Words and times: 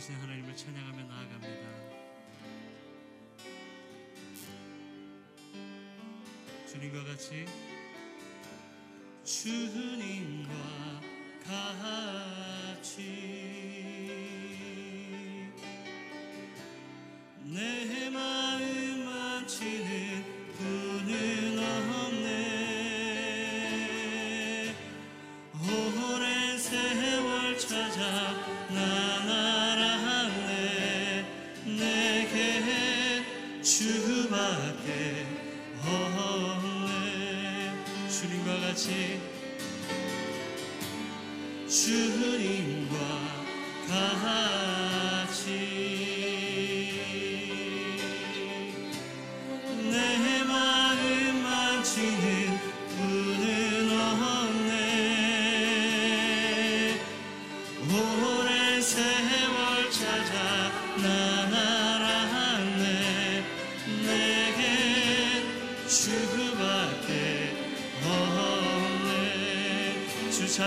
인도하신 0.00 0.16
하나님을 0.16 0.56
찬양하며 0.56 1.04
나아갑니다. 1.04 1.68
주님과 6.66 7.04
같이 7.04 7.44
주님과 9.24 10.50
같이 11.44 13.69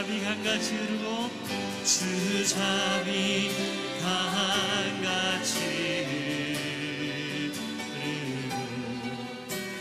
주잡이 0.04 0.22
강같이 0.22 0.76
흐르고 0.76 1.30
주잡이 1.86 3.52
강같이 4.02 5.56
흐르고 6.06 7.54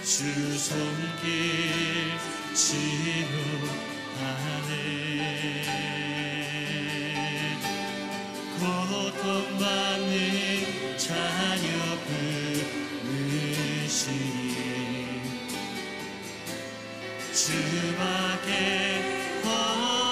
주 0.05 0.59
손길 0.59 2.12
치료하네. 2.55 2.83
고통받는 8.61 10.09
자녀 10.98 11.69
부르시니 13.03 14.23
주밖에 17.34 18.50
없 19.45 20.12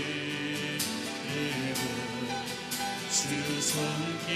주 3.09 3.62
손길 3.62 4.30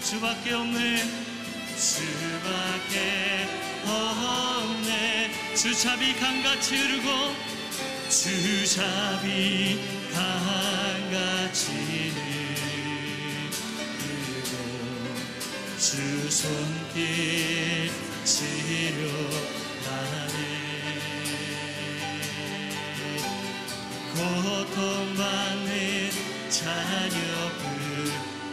주밖에 0.03 0.47
없네 0.55 0.81
주밖에 1.79 3.70
없네. 3.85 5.55
주잡이 5.55 6.15
강같이 6.19 6.77
흐르고 6.77 7.09
주잡이 8.09 9.79
강같이 10.13 11.73
흐르고 11.73 12.31
주 15.79 16.31
손길 16.31 17.91
치료하네. 18.25 19.61
고통받는 24.15 25.71
자녀 26.51 27.19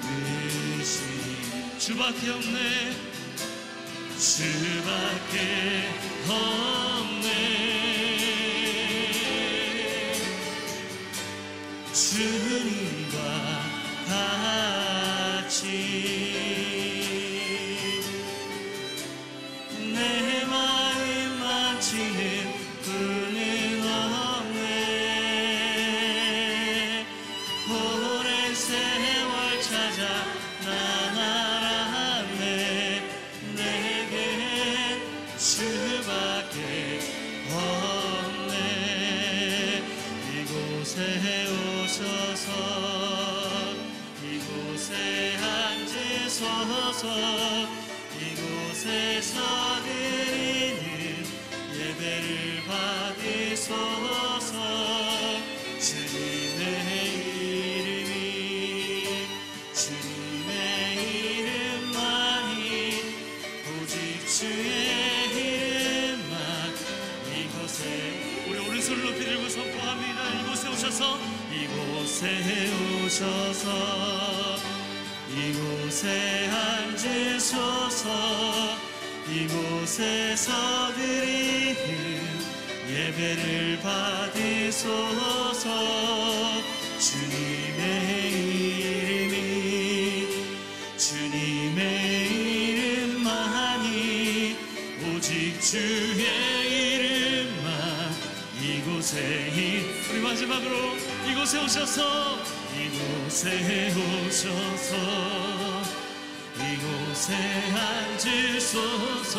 부르시니 0.01 1.79
주밖에 1.79 2.29
없네 2.31 3.06
주밖에 4.38 5.90
없네. 6.30 7.25
주님과 11.92 13.18
같 14.08 14.76
오셔서 73.68 74.58
이곳에 75.36 76.50
앉으소서. 76.50 78.08
이곳에서 79.30 80.94
드리는 80.96 81.75
예배를 82.90 83.80
받으소서. 83.81 84.88
주님의 87.00 87.84
이름이 88.80 89.36
주님의 90.98 91.84
이름만이 92.72 93.86
오직 95.06 95.62
주의 95.62 96.25
이름만 96.96 97.68
이곳에 98.62 99.52
이 99.54 99.58
우리 100.12 100.19
마지막으로 100.22 100.96
이곳에 101.30 101.60
오셔서 101.64 102.56
이곳에 102.77 103.91
오셔서 103.95 104.91
이곳에 106.56 107.33
앉으소서 107.74 109.35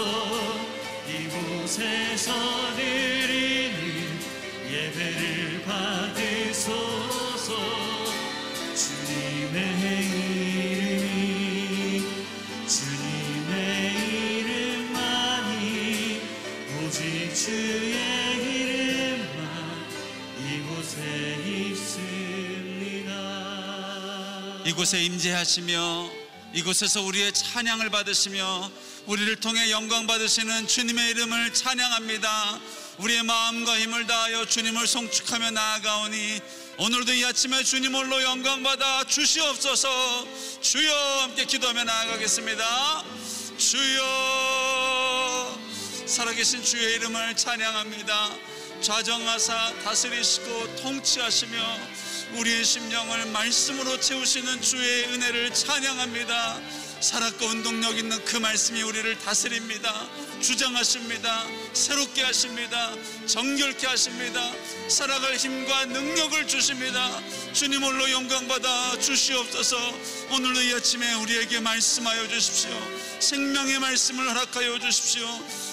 이곳에서 1.08 2.28
드리는 2.74 4.18
예배를 4.70 5.62
받으소서. 5.64 7.48
주님의 8.74 9.56
이름이 10.54 12.02
주님의 12.66 13.56
이름만이 14.40 15.56
오직 16.84 17.34
주 17.34 17.87
이곳에 24.68 25.02
임재하시며 25.02 26.10
이곳에서 26.52 27.00
우리의 27.00 27.32
찬양을 27.32 27.88
받으시며 27.88 28.70
우리를 29.06 29.36
통해 29.36 29.70
영광 29.70 30.06
받으시는 30.06 30.68
주님의 30.68 31.12
이름을 31.12 31.54
찬양합니다. 31.54 32.60
우리의 32.98 33.22
마음과 33.22 33.78
힘을 33.78 34.06
다하여 34.06 34.44
주님을 34.44 34.86
송축하며 34.86 35.52
나아가오니 35.52 36.42
오늘도 36.76 37.14
이 37.14 37.24
아침에 37.24 37.64
주님 37.64 37.94
홀로 37.94 38.22
영광 38.22 38.62
받아 38.62 39.04
주시옵소서. 39.04 40.28
주여 40.60 41.20
함께 41.22 41.46
기도하며 41.46 41.84
나아가겠습니다. 41.84 43.04
주여 43.56 43.98
살아계신 46.04 46.62
주의 46.62 46.96
이름을 46.96 47.34
찬양합니다. 47.36 48.34
좌정하사 48.82 49.72
다스리시고 49.82 50.76
통치하시며 50.76 52.07
우리의 52.34 52.64
심령을 52.64 53.26
말씀으로 53.26 53.98
채우시는 54.00 54.60
주의 54.60 55.04
은혜를 55.06 55.54
찬양합니다. 55.54 56.60
살았고 57.00 57.46
운동력 57.46 57.96
있는 57.96 58.22
그 58.24 58.36
말씀이 58.36 58.82
우리를 58.82 59.18
다스립니다. 59.18 60.08
주장하십니다. 60.40 61.46
새롭게 61.72 62.22
하십니다. 62.22 62.92
정결케 63.26 63.86
하십니다. 63.86 64.52
살아갈 64.88 65.36
힘과 65.36 65.86
능력을 65.86 66.46
주십니다. 66.48 67.20
주님 67.52 67.82
홀로 67.82 68.10
영광받아 68.10 68.98
주시옵소서 68.98 69.76
오늘도 70.32 70.62
이 70.62 70.74
아침에 70.74 71.14
우리에게 71.14 71.60
말씀하여 71.60 72.28
주십시오. 72.28 72.70
생명의 73.20 73.78
말씀을 73.78 74.28
허락하여 74.28 74.78
주십시오. 74.78 75.26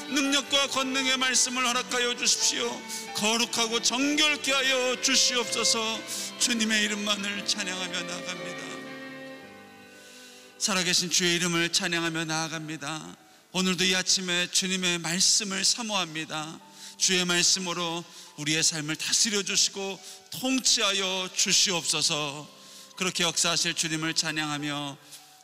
능력과 0.09 0.67
권능의 0.67 1.17
말씀을 1.17 1.65
허락하여 1.67 2.15
주십시오. 2.17 2.81
거룩하고 3.15 3.81
정결케 3.81 4.51
하여 4.51 5.01
주시옵소서 5.01 5.99
주님의 6.39 6.83
이름만을 6.83 7.47
찬양하며 7.47 8.01
나아갑니다. 8.03 8.65
살아계신 10.59 11.09
주의 11.09 11.35
이름을 11.35 11.71
찬양하며 11.71 12.25
나아갑니다. 12.25 13.17
오늘도 13.51 13.83
이 13.85 13.95
아침에 13.95 14.49
주님의 14.51 14.99
말씀을 14.99 15.63
사모합니다. 15.63 16.59
주의 16.97 17.23
말씀으로 17.25 18.03
우리의 18.37 18.63
삶을 18.63 18.95
다스려 18.95 19.43
주시고 19.43 19.99
통치하여 20.31 21.29
주시옵소서. 21.33 22.49
그렇게 22.97 23.23
역사하실 23.23 23.73
주님을 23.73 24.13
찬양하며 24.13 24.97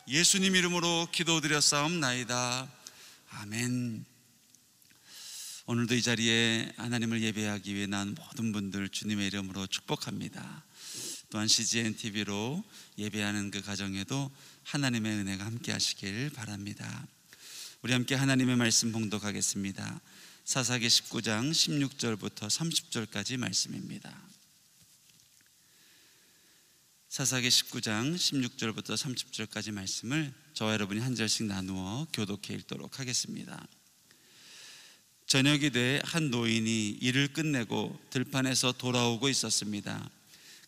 예수님 0.08 0.56
이름으로 0.56 1.08
기도드렸사옵나이다. 1.12 2.70
아멘. 3.30 4.11
오늘도 5.68 5.94
이 5.94 6.02
자리에 6.02 6.74
하나님을 6.78 7.22
예배하기 7.22 7.76
위해 7.76 7.86
난 7.86 8.16
모든 8.16 8.52
분들 8.52 8.90
주님의 8.90 9.28
이름으로 9.28 9.68
축복합니다. 9.68 10.66
또한 11.30 11.48
CGN 11.48 11.96
TV로 11.96 12.64
예배하는 12.98 13.52
그 13.52 13.62
가정에도 13.62 14.32
하나님의 14.64 15.18
은혜가 15.18 15.46
함께 15.46 15.72
하시길 15.72 16.32
바랍니다. 16.32 17.08
우리 17.84 17.94
함께 17.94 18.16
하나님의 18.16 18.56
말씀 18.56 18.92
봉독하겠습니다. 18.92 20.02
사사기 20.46 20.88
19장 20.88 21.52
16절부터 21.52 22.48
30절까지 22.48 23.38
말씀입니다. 23.38 24.20
사사기 27.08 27.50
19장 27.50 28.16
16절부터 28.16 28.98
30절까지 28.98 29.72
말씀을 29.72 30.34
저와 30.54 30.74
여러분이 30.74 31.02
한 31.02 31.14
절씩 31.14 31.46
나누어 31.46 32.08
교독해 32.14 32.56
읽도록 32.56 33.00
하겠습니다. 33.00 33.68
저녁이 35.32 35.70
돼 35.70 36.02
한 36.04 36.30
노인이 36.30 36.90
일을 37.00 37.32
끝내고 37.32 37.98
들판에서 38.10 38.74
돌아오고 38.74 39.30
있었습니다. 39.30 40.10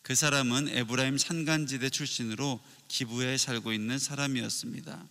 그 0.00 0.14
사람은 0.14 0.68
에브라임 0.68 1.18
산간지대 1.18 1.90
출신으로 1.90 2.64
기부에 2.88 3.36
살고 3.36 3.74
있는 3.74 3.98
사람이었습니다. 3.98 5.06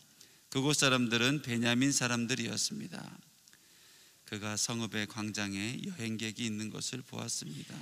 그곳 0.50 0.78
사람들은 0.78 1.44
베냐민 1.44 1.92
사람들이었습니다. 1.92 3.18
그가 4.26 4.58
성읍의 4.58 5.06
광장에 5.06 5.82
여행객이 5.86 6.44
있는 6.44 6.72
것을 6.72 7.04
보았습니다. 7.04 7.76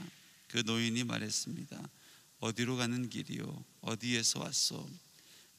그 0.50 0.64
노인이 0.66 1.06
말했습니다. 1.06 1.90
어디로 2.42 2.76
가는 2.76 3.08
길이요? 3.08 3.64
어디에서 3.80 4.42
왔소? 4.42 4.90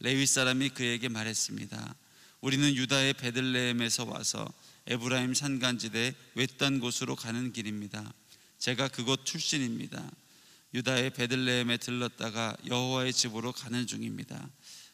레위 0.00 0.26
사람이 0.26 0.69
그에게 0.75 1.08
말했습니다. 1.08 1.94
우리는 2.43 2.75
유다의 2.75 3.15
베들레헴에서 3.15 4.05
와서 4.05 4.53
에브라임 4.87 5.34
산간지대 5.34 6.14
외딴 6.34 6.81
곳으로 6.81 7.14
가는 7.17 7.52
길입니다. 7.52 8.12
제가 8.58 8.88
그곳 8.88 9.25
출신입니다. 9.25 10.11
유다의 10.75 11.11
베들레헴에 11.11 11.76
들렀다가 11.76 12.56
여호와의 12.67 13.12
집으로 13.12 13.52
가는 13.52 13.87
중입니다. 13.87 14.49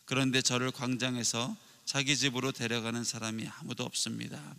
그런데 0.05 0.43
저를 0.43 0.71
광장에서 0.71 1.57
자기 1.85 2.17
집으로 2.17 2.53
데려가는 2.53 3.05
사람이 3.05 3.47
아무도 3.47 3.85
없습니다. 3.85 4.57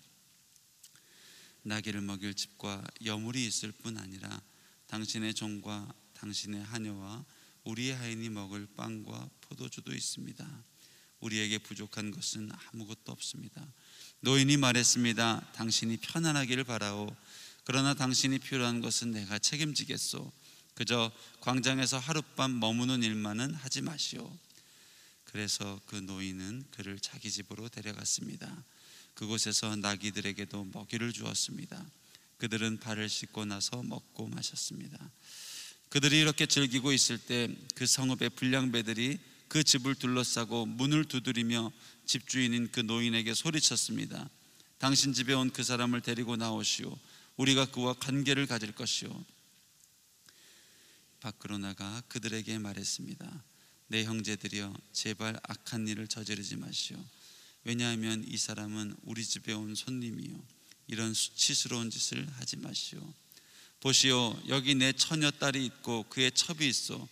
나귀를 1.64 2.02
먹일 2.02 2.34
집과 2.34 2.84
여물이 3.06 3.46
있을 3.46 3.72
뿐 3.72 3.98
아니라 3.98 4.42
당신의 4.88 5.34
종과 5.34 5.94
당신의 6.14 6.64
하녀와 6.64 7.26
우리의 7.66 7.96
하인이 7.96 8.30
먹을 8.30 8.68
빵과 8.76 9.30
포도주도 9.42 9.94
있습니다. 9.94 10.64
우리에게 11.20 11.58
부족한 11.60 12.12
것은 12.12 12.52
아무것도 12.72 13.12
없습니다. 13.12 13.66
노인이 14.22 14.58
말했습니다. 14.58 15.52
당신이 15.54 15.98
편안하기를 15.98 16.64
바라오. 16.64 17.16
그러나 17.64 17.94
당신이 17.94 18.40
필요한 18.40 18.82
것은 18.82 19.12
내가 19.12 19.40
책임지겠소. 19.40 20.32
그저 20.74 21.12
광장에서 21.42 21.98
하룻밤 22.00 22.60
머무는 22.60 23.04
일만은 23.04 23.54
하지 23.54 23.82
마시오. 23.82 24.32
그래서 25.26 25.80
그 25.86 25.96
노인은 25.96 26.66
그를 26.72 27.00
자기 27.00 27.30
집으로 27.30 27.70
데려갔습니다. 27.70 28.64
그곳에서 29.14 29.76
나귀들에게도 29.76 30.70
먹이를 30.74 31.14
주었습니다. 31.14 31.86
그들은 32.38 32.80
발을 32.80 33.10
씻고 33.10 33.46
나서 33.46 33.84
먹고 33.84 34.28
마셨습니다. 34.28 34.98
그들이 35.90 36.20
이렇게 36.20 36.46
즐기고 36.46 36.94
있을 36.94 37.18
때 37.18 37.50
그 37.76 37.86
성읍의 37.86 38.32
불량배들이 38.32 39.18
그 39.50 39.64
집을 39.64 39.96
둘러싸고 39.96 40.68
문을 40.68 41.06
두드리며 41.06 41.72
집주인인 42.06 42.72
그 42.72 42.80
노인에게 42.80 43.34
소리쳤습니다. 43.34 44.30
당신 44.78 45.12
집에 45.12 45.34
온 45.34 45.50
그 45.52 45.64
사람을 45.64 46.02
데리고 46.02 46.38
나오시오. 46.38 46.98
우리가 47.36 47.66
그와 47.66 47.94
관계를 47.96 48.48
가질 48.48 48.72
것이오. 48.74 49.26
밖으로 51.20 51.58
나가 51.58 52.02
그들에게 52.08 52.60
말했습니다. 52.60 53.44
내 53.88 54.06
형제들이여 54.06 54.74
제발 54.94 55.40
악한 55.44 55.88
일을 55.88 56.08
저지르지 56.08 56.56
마시오. 56.56 56.98
왜냐하면 57.64 58.24
이 58.28 58.38
사람은 58.38 58.96
우리 59.04 59.26
집에 59.26 59.52
온 59.52 59.76
손님이요. 59.76 60.42
이런 60.88 61.14
수치스러운 61.14 61.90
짓을 61.90 62.28
하지 62.34 62.58
마시오. 62.58 63.02
보시오, 63.80 64.40
여기 64.48 64.76
내 64.76 64.94
처녀 64.94 65.32
딸이 65.32 65.66
있고 65.66 66.04
그의 66.10 66.32
첩이 66.32 66.68
있어. 66.68 67.08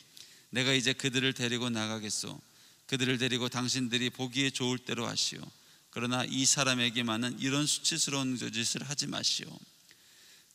내가 0.50 0.74
이제 0.74 0.94
그들을 0.94 1.34
데리고 1.34 1.70
나가겠소. 1.70 2.40
그들을 2.88 3.18
데리고 3.18 3.50
당신들이 3.50 4.10
보기에 4.10 4.50
좋을 4.50 4.80
대로 4.80 5.08
하시오. 5.08 5.42
그러나 5.90 6.24
이 6.26 6.46
사람에게만은 6.46 7.40
이런 7.40 7.66
수치스러운 7.66 8.38
짓을 8.38 8.84
하지 8.84 9.08
마시오. 9.08 9.48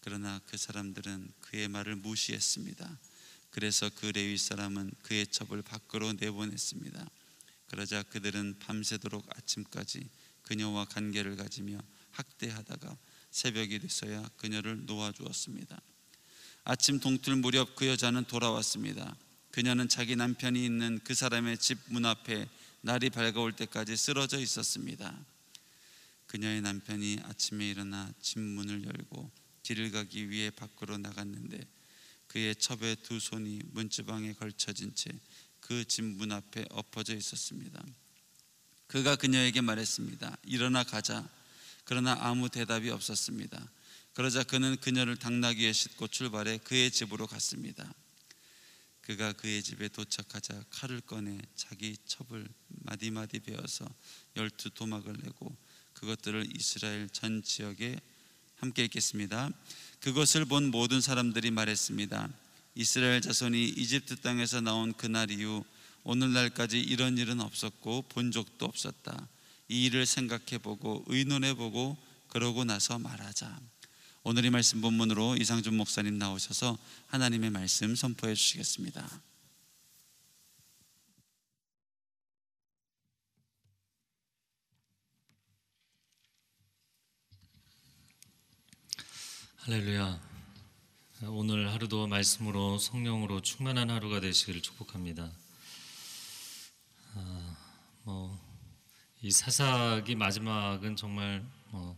그러나 0.00 0.40
그 0.46 0.56
사람들은 0.56 1.32
그의 1.40 1.68
말을 1.68 1.96
무시했습니다. 1.96 2.98
그래서 3.50 3.90
그 3.96 4.06
레위 4.06 4.38
사람은 4.38 4.92
그의 5.02 5.26
첩을 5.26 5.62
밖으로 5.62 6.14
내보냈습니다. 6.14 7.10
그러자 7.68 8.02
그들은 8.04 8.58
밤새도록 8.60 9.26
아침까지 9.36 10.08
그녀와 10.42 10.86
관계를 10.86 11.36
가지며 11.36 11.78
학대하다가 12.10 12.96
새벽이 13.30 13.78
됐어야 13.78 14.28
그녀를 14.36 14.86
놓아 14.86 15.12
주었습니다. 15.12 15.80
아침 16.64 17.00
동틀 17.00 17.36
무렵 17.36 17.74
그 17.74 17.86
여자는 17.86 18.24
돌아왔습니다. 18.24 19.16
그녀는 19.52 19.88
자기 19.88 20.16
남편이 20.16 20.64
있는 20.64 20.98
그 21.04 21.14
사람의 21.14 21.58
집 21.58 21.78
문 21.86 22.04
앞에 22.06 22.48
날이 22.80 23.10
밝아올 23.10 23.52
때까지 23.52 23.96
쓰러져 23.96 24.38
있었습니다. 24.40 25.16
그녀의 26.26 26.62
남편이 26.62 27.20
아침에 27.24 27.68
일어나 27.68 28.12
집 28.20 28.40
문을 28.40 28.84
열고 28.84 29.30
길을 29.62 29.92
가기 29.92 30.30
위해 30.30 30.50
밖으로 30.50 30.98
나갔는데 30.98 31.60
그의 32.26 32.56
첩의 32.56 32.96
두 33.04 33.20
손이 33.20 33.60
문지방에 33.72 34.32
걸쳐진 34.34 34.94
채 34.94 35.10
그 35.60 35.84
집 35.84 36.02
문 36.02 36.32
앞에 36.32 36.64
엎어져 36.70 37.14
있었습니다. 37.14 37.80
그가 38.88 39.14
그녀에게 39.16 39.60
말했습니다. 39.60 40.36
일어나 40.44 40.82
가자. 40.82 41.28
그러나 41.84 42.16
아무 42.20 42.48
대답이 42.48 42.90
없었습니다. 42.90 43.70
그러자 44.14 44.42
그는 44.42 44.76
그녀를 44.80 45.16
당나귀에 45.16 45.72
싣고 45.72 46.08
출발해 46.08 46.58
그의 46.64 46.90
집으로 46.90 47.26
갔습니다. 47.26 47.94
그가 49.12 49.32
그의 49.34 49.62
집에 49.62 49.88
도착하자 49.88 50.64
칼을 50.70 51.02
꺼내 51.02 51.38
자기 51.54 51.94
첩을 52.06 52.48
마디마디 52.68 53.40
베어서 53.40 53.84
열두 54.36 54.70
도막을 54.70 55.12
내고 55.22 55.54
그것들을 55.92 56.56
이스라엘 56.56 57.10
전 57.10 57.42
지역에 57.42 58.00
함께 58.56 58.84
읽겠습니다. 58.84 59.50
그것을 60.00 60.46
본 60.46 60.70
모든 60.70 61.02
사람들이 61.02 61.50
말했습니다. 61.50 62.30
이스라엘 62.74 63.20
자손이 63.20 63.68
이집트 63.76 64.16
땅에서 64.22 64.62
나온 64.62 64.94
그날 64.94 65.30
이후 65.30 65.62
오늘날까지 66.04 66.80
이런 66.80 67.18
일은 67.18 67.42
없었고 67.42 68.02
본 68.08 68.32
적도 68.32 68.64
없었다. 68.64 69.28
이 69.68 69.84
일을 69.84 70.06
생각해 70.06 70.56
보고 70.62 71.04
의논해 71.06 71.52
보고 71.52 71.98
그러고 72.28 72.64
나서 72.64 72.98
말하자. 72.98 73.60
오늘 74.24 74.44
이 74.44 74.50
말씀 74.50 74.80
본문으로 74.80 75.36
이상준 75.36 75.76
목사님 75.76 76.16
나오셔서 76.16 76.78
하나님의 77.08 77.50
말씀 77.50 77.96
선포해 77.96 78.34
주시겠습니다. 78.34 79.20
할렐루야. 89.56 90.20
오늘 91.26 91.72
하루도 91.72 92.06
말씀으로 92.06 92.78
성령으로 92.78 93.42
충만한 93.42 93.90
하루가 93.90 94.20
되시기를 94.20 94.62
축복합니다. 94.62 95.32
아, 97.14 97.56
뭐이 98.04 99.32
사사기 99.32 100.14
마지막은 100.14 100.94
정말 100.94 101.44
뭐 101.70 101.96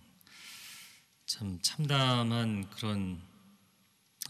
참 1.34 1.58
참담한 1.62 2.70
그런 2.70 3.20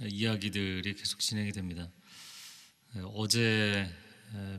이야기들이 0.00 0.94
계속 0.94 1.20
진행이 1.20 1.52
됩니다. 1.52 1.90
어제 3.12 3.86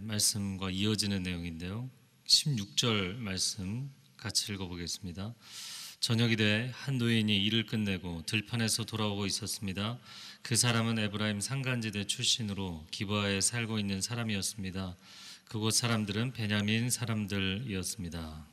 말씀과 0.02 0.70
이어지는 0.70 1.24
내용인데요. 1.24 1.90
16절 2.28 3.16
말씀 3.16 3.92
같이 4.16 4.54
읽어보겠습니다. 4.54 5.34
저녁이 6.00 6.36
돼 6.36 6.72
한 6.72 7.00
노인이 7.00 7.36
일을 7.46 7.66
끝내고 7.66 8.22
들판에서 8.28 8.84
돌아오고 8.84 9.25
있었습니다. 9.25 9.98
그 10.44 10.56
사람은 10.56 11.00
에브라임 11.00 11.42
산간지대 11.42 12.06
출신으로 12.06 12.86
기브아에 12.92 13.42
살고 13.42 13.80
있는 13.80 14.02
사람이었습니다. 14.02 14.96
그곳 15.46 15.74
사람들은 15.74 16.34
베냐민 16.34 16.92
사람들이었습니다. 16.92 18.48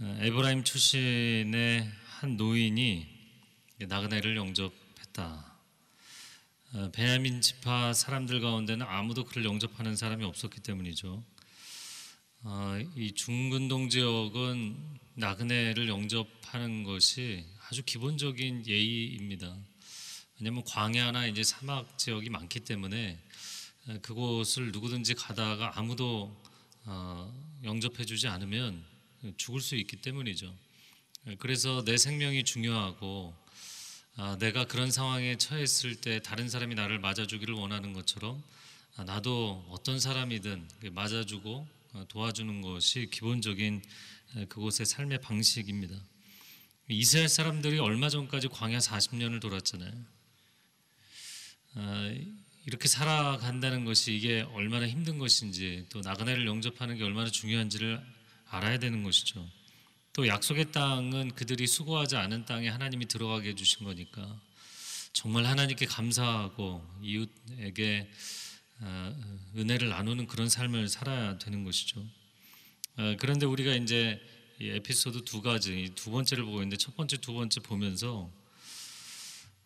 어, 0.00 0.18
에브라임 0.22 0.64
출신의 0.64 2.00
한 2.20 2.36
노인이 2.36 3.06
나그네를 3.78 4.36
영접했다. 4.36 5.56
어, 6.74 6.90
베냐민 6.92 7.40
지파 7.40 7.94
사람들 7.94 8.42
가운데는 8.42 8.84
아무도 8.84 9.24
그를 9.24 9.46
영접하는 9.46 9.96
사람이 9.96 10.22
없었기 10.26 10.60
때문이죠. 10.60 11.24
어, 12.42 12.78
이 12.94 13.12
중근동 13.12 13.88
지역은 13.88 14.76
나그네를 15.14 15.88
영접하는 15.88 16.84
것이 16.84 17.46
아주 17.66 17.82
기본적인 17.86 18.66
예의입니다. 18.66 19.56
왜냐하면 20.38 20.62
광야나 20.64 21.26
이제 21.26 21.42
사막 21.42 21.96
지역이 21.96 22.28
많기 22.28 22.60
때문에 22.60 23.18
그곳을 24.02 24.72
누구든지 24.72 25.14
가다가 25.14 25.78
아무도 25.78 26.38
어, 26.84 27.58
영접해주지 27.64 28.28
않으면 28.28 28.84
죽을 29.38 29.62
수 29.62 29.74
있기 29.74 29.96
때문이죠. 29.96 30.54
그래서 31.38 31.84
내 31.84 31.98
생명이 31.98 32.44
중요하고 32.44 33.34
아, 34.16 34.36
내가 34.38 34.64
그런 34.64 34.90
상황에 34.90 35.36
처했을 35.36 35.96
때 35.96 36.20
다른 36.20 36.48
사람이 36.48 36.74
나를 36.74 36.98
맞아주기를 36.98 37.54
원하는 37.54 37.92
것처럼 37.92 38.42
아, 38.96 39.04
나도 39.04 39.66
어떤 39.68 40.00
사람이든 40.00 40.68
맞아주고 40.92 41.68
어, 41.92 42.04
도와주는 42.08 42.62
것이 42.62 43.08
기본적인 43.10 43.82
그곳의 44.48 44.86
삶의 44.86 45.20
방식입니다. 45.20 45.94
이스라엘 46.88 47.28
사람들이 47.28 47.78
얼마 47.78 48.08
전까지 48.08 48.48
광야 48.48 48.78
40년을 48.78 49.40
돌았잖아요. 49.40 49.92
아, 51.74 52.14
이렇게 52.66 52.88
살아간다는 52.88 53.84
것이 53.84 54.14
이게 54.14 54.40
얼마나 54.52 54.88
힘든 54.88 55.18
것인지 55.18 55.86
또 55.90 56.00
나그네를 56.00 56.46
영접하는 56.46 56.96
게 56.96 57.04
얼마나 57.04 57.30
중요한지를 57.30 58.00
알아야 58.46 58.78
되는 58.78 59.02
것이죠. 59.02 59.46
또 60.12 60.26
약속의 60.26 60.72
땅은 60.72 61.34
그들이 61.34 61.66
수고하지 61.66 62.16
않은 62.16 62.44
땅에 62.44 62.68
하나님이 62.68 63.06
들어가게 63.06 63.50
해주신 63.50 63.84
거니까 63.84 64.40
정말 65.12 65.46
하나님께 65.46 65.86
감사하고 65.86 66.84
이웃에게 67.02 68.10
아, 68.82 69.14
은혜를 69.56 69.88
나누는 69.90 70.26
그런 70.26 70.48
삶을 70.48 70.88
살아야 70.88 71.38
되는 71.38 71.64
것이죠. 71.64 72.00
어, 72.96 73.16
그런데 73.18 73.46
우리가 73.46 73.74
이제 73.74 74.20
이 74.58 74.68
에피소드 74.68 75.24
두 75.24 75.42
가지 75.42 75.90
두 75.94 76.10
번째를 76.10 76.44
보고 76.44 76.58
있는데 76.58 76.76
첫 76.76 76.96
번째 76.96 77.16
두 77.18 77.34
번째 77.34 77.60
보면서 77.60 78.30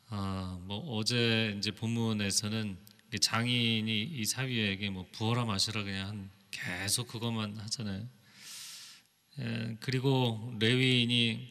아, 0.09 0.59
뭐 0.63 0.79
어제 0.97 1.55
이제 1.59 1.71
본문에서는 1.71 2.77
장인이 3.21 4.03
이 4.03 4.25
사위에게 4.25 4.91
뭐 4.91 5.07
부어라 5.13 5.45
마시라 5.45 5.85
그냥 5.85 6.09
한 6.09 6.31
계속 6.51 7.09
그것만 7.09 7.57
하잖아요. 7.59 8.07
에, 9.39 9.77
그리고 9.81 10.55
레위인이 10.61 11.49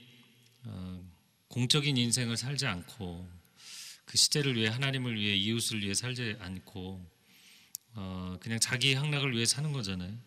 어, 0.65 1.03
공적인 1.47 1.97
인생을 1.97 2.37
살지 2.37 2.65
않고 2.65 3.27
그 4.05 4.17
시대를 4.17 4.55
위해 4.55 4.67
하나님을 4.69 5.15
위해 5.15 5.35
이웃을 5.35 5.81
위해 5.81 5.93
살지 5.93 6.37
않고 6.39 7.05
어, 7.95 8.37
그냥 8.39 8.59
자기 8.59 8.95
향락을 8.95 9.33
위해 9.33 9.45
사는 9.45 9.71
거잖아요. 9.71 10.17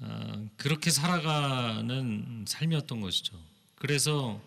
어, 0.00 0.48
그렇게 0.56 0.90
살아가는 0.90 2.44
삶이었던 2.46 3.00
것이죠. 3.00 3.38
그래서 3.74 4.42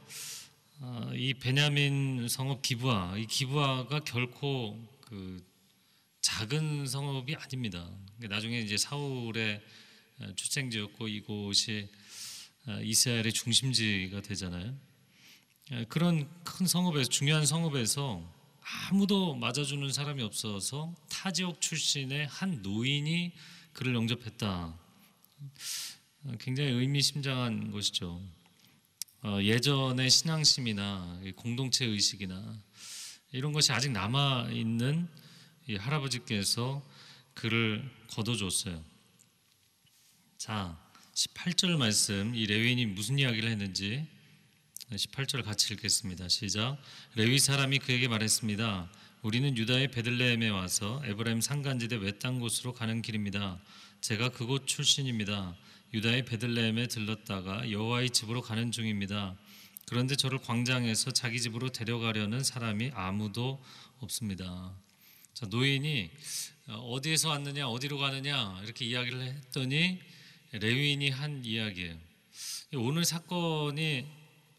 어, 0.79 1.11
이 1.15 1.33
베냐민 1.33 2.27
성읍 2.27 2.61
기부아, 2.61 3.17
이 3.17 3.25
기부아가 3.27 3.99
결코 4.01 4.77
그 5.01 5.43
작은 6.21 6.87
성읍이 6.87 7.35
아닙니다. 7.35 7.89
나중에 8.17 8.59
이제 8.59 8.77
사울의 8.77 9.55
어, 9.55 9.84
출생지였고 10.35 11.07
이곳이 11.07 11.89
이스라엘의 12.81 13.33
중심지가 13.33 14.21
되잖아요. 14.21 14.75
그런 15.89 16.29
큰 16.43 16.67
성읍에서 16.67 17.09
중요한 17.09 17.45
성읍에서 17.45 18.33
아무도 18.89 19.35
맞아주는 19.35 19.91
사람이 19.91 20.23
없어서 20.23 20.95
타 21.09 21.31
지역 21.31 21.61
출신의 21.61 22.27
한 22.27 22.61
노인이 22.61 23.31
그를 23.73 23.93
영접했다. 23.93 24.79
굉장히 26.39 26.71
의미심장한 26.71 27.71
것이죠. 27.71 28.21
어, 29.21 29.39
예전의 29.41 30.09
신앙심이나 30.09 31.21
공동체 31.35 31.85
의식이나 31.85 32.59
이런 33.31 33.53
것이 33.53 33.71
아직 33.71 33.91
남아 33.91 34.49
있는 34.51 35.07
할아버지께서 35.77 36.83
그를 37.33 37.89
거둬줬어요. 38.11 38.83
자, 40.45 40.77
18절 41.15 41.75
말씀 41.75 42.35
이 42.35 42.45
레위인이 42.45 42.85
무슨 42.85 43.17
이야기를 43.17 43.49
했는지 43.49 44.05
18절 44.91 45.43
같이 45.43 45.73
읽겠습니다. 45.73 46.29
시작. 46.29 46.77
레위 47.15 47.39
사람이 47.39 47.79
그에게 47.79 48.07
말했습니다. 48.07 48.87
우리는 49.23 49.57
유다의 49.57 49.89
베들레헴에 49.89 50.49
와서 50.49 51.01
에브라임 51.03 51.41
산간지대 51.41 51.95
외딴 51.95 52.39
곳으로 52.39 52.73
가는 52.75 53.01
길입니다. 53.01 53.59
제가 54.01 54.29
그곳 54.29 54.67
출신입니다. 54.67 55.55
유다의 55.95 56.25
베들레헴에 56.25 56.89
들렀다가 56.89 57.71
여호와의 57.71 58.11
집으로 58.11 58.43
가는 58.43 58.71
중입니다. 58.71 59.35
그런데 59.87 60.15
저를 60.15 60.37
광장에서 60.37 61.09
자기 61.09 61.41
집으로 61.41 61.69
데려가려는 61.69 62.43
사람이 62.43 62.91
아무도 62.93 63.63
없습니다. 63.97 64.75
자, 65.33 65.47
노인이 65.47 66.11
어디에서 66.67 67.29
왔느냐, 67.29 67.67
어디로 67.67 67.97
가느냐 67.97 68.61
이렇게 68.63 68.85
이야기를 68.85 69.23
했더니 69.23 70.13
레위인이 70.59 71.09
한 71.09 71.43
이야기예요. 71.43 71.97
오늘 72.75 73.05
사건이 73.05 74.05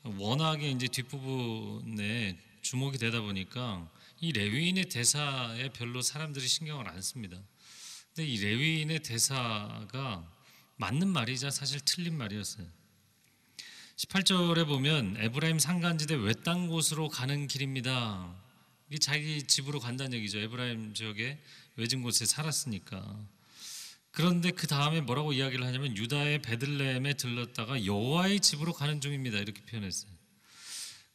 워낙에 0.02 0.70
이제 0.70 0.88
뒷부분에 0.88 2.38
주목이 2.62 2.98
되다 2.98 3.20
보니까 3.20 3.90
이 4.20 4.32
레위인의 4.32 4.88
대사에 4.88 5.68
별로 5.70 6.02
사람들이 6.02 6.46
신경을 6.46 6.88
안 6.88 7.02
씁니다. 7.02 7.38
근데 8.14 8.28
이 8.28 8.42
레위인의 8.42 9.00
대사가 9.00 10.26
맞는 10.76 11.08
말이자 11.08 11.50
사실 11.50 11.80
틀린 11.80 12.16
말이었어요. 12.16 12.66
18절에 13.96 14.66
보면 14.66 15.16
에브라임 15.18 15.58
산간지대 15.58 16.14
외딴 16.16 16.68
곳으로 16.68 17.08
가는 17.08 17.46
길입니다. 17.46 18.34
이게 18.88 18.98
자기 18.98 19.42
집으로 19.42 19.80
간다는 19.80 20.14
얘기죠. 20.18 20.38
에브라임 20.38 20.94
지역에 20.94 21.38
외진 21.76 22.02
곳에 22.02 22.26
살았으니까. 22.26 23.26
그런데 24.16 24.50
그 24.50 24.66
다음에 24.66 25.02
뭐라고 25.02 25.34
이야기를 25.34 25.66
하냐면 25.66 25.94
유다의 25.94 26.40
베들레헴에 26.40 27.12
들렀다가 27.14 27.84
여호와의 27.84 28.40
집으로 28.40 28.72
가는 28.72 28.98
중입니다. 28.98 29.36
이렇게 29.36 29.60
표현했어요. 29.66 30.10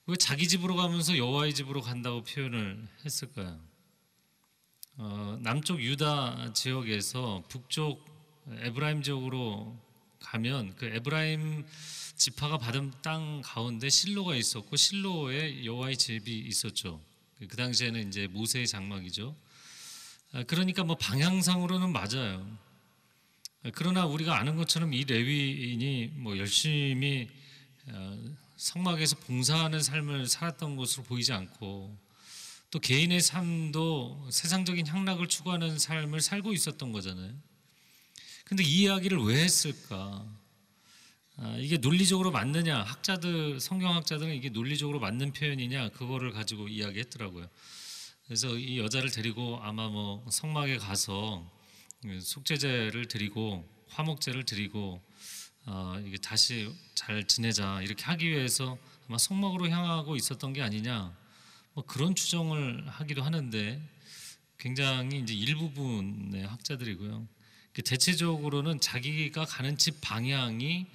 왜 0.06 0.16
자기 0.18 0.48
집으로 0.48 0.76
가면서 0.76 1.18
여호와의 1.18 1.56
집으로 1.56 1.82
간다고 1.82 2.24
표현을 2.24 2.88
했을까요? 3.04 3.60
어, 4.98 5.40
남쪽 5.42 5.82
유다 5.82 6.54
지역에서 6.54 7.44
북쪽 7.50 8.06
에브라임 8.60 9.02
지역으로 9.02 9.76
가면 10.20 10.76
그 10.76 10.86
에브라임 10.86 11.66
지파가 12.16 12.60
받은 12.60 12.92
땅 13.02 13.42
가운데 13.44 13.90
실로가 13.90 14.36
있었고 14.36 14.76
실로에 14.76 15.66
여호와의 15.66 15.98
집이 15.98 16.38
있었죠. 16.38 17.02
그 17.40 17.48
당시에는 17.48 18.10
이제 18.10 18.28
모세의 18.28 18.68
장막이죠. 18.68 19.36
아, 20.34 20.44
그러니까 20.44 20.84
뭐 20.84 20.96
방향상으로는 20.98 21.92
맞아요. 21.92 22.71
아, 23.64 23.70
그러나 23.74 24.06
우리가 24.06 24.40
아는 24.40 24.56
것처럼 24.56 24.94
이 24.94 25.04
레위인이 25.04 26.14
뭐 26.16 26.38
열심히 26.38 27.30
어, 27.88 28.36
성막에서 28.58 29.18
봉사하는 29.18 29.82
삶을 29.82 30.28
살았던 30.28 30.76
것으로 30.76 31.04
보이지 31.04 31.32
않고 31.34 31.98
또 32.72 32.80
개인의 32.80 33.22
삶도 33.22 34.30
세상적인 34.32 34.88
향락을 34.88 35.28
추구하는 35.28 35.78
삶을 35.78 36.22
살고 36.22 36.54
있었던 36.54 36.92
거잖아요. 36.92 37.34
근데 38.46 38.64
이 38.64 38.84
이야기를 38.84 39.20
왜 39.24 39.44
했을까? 39.44 40.26
아, 41.38 41.58
이게 41.58 41.78
논리적으로 41.78 42.32
맞느냐? 42.32 42.82
학자들, 42.82 43.60
성경학자들은 43.60 44.34
이게 44.36 44.50
논리적으로 44.50 45.00
맞는 45.00 45.34
표현이냐? 45.34 45.90
그거를 45.90 46.32
가지고 46.32 46.68
이야기했더라고요. 46.68 47.48
그래서 48.26 48.58
이 48.58 48.80
여자를 48.80 49.12
데리고 49.12 49.60
아마 49.62 49.88
뭐 49.90 50.26
성막에 50.30 50.78
가서 50.78 51.46
속죄제를 52.22 53.08
드리고 53.08 53.68
화목제를 53.90 54.44
드리고 54.46 55.02
어, 55.66 56.02
이게 56.06 56.18
다시 56.18 56.74
잘 56.96 57.28
지내자 57.28 57.82
이렇게 57.84 58.04
하기 58.06 58.28
위해서 58.30 58.78
아마 59.08 59.18
성막으로 59.18 59.70
향하고 59.70 60.16
있었던 60.16 60.54
게 60.54 60.62
아니냐 60.62 61.16
뭐 61.74 61.86
그런 61.86 62.16
추정을 62.16 62.88
하기도 62.88 63.22
하는데 63.22 63.82
굉장히 64.58 65.20
이제 65.20 65.34
일부분의 65.34 66.46
학자들이고요. 66.48 67.28
그 67.74 67.82
대체적으로는 67.84 68.80
자기가 68.80 69.46
가는 69.46 69.78
집 69.78 70.02
방향이 70.02 70.88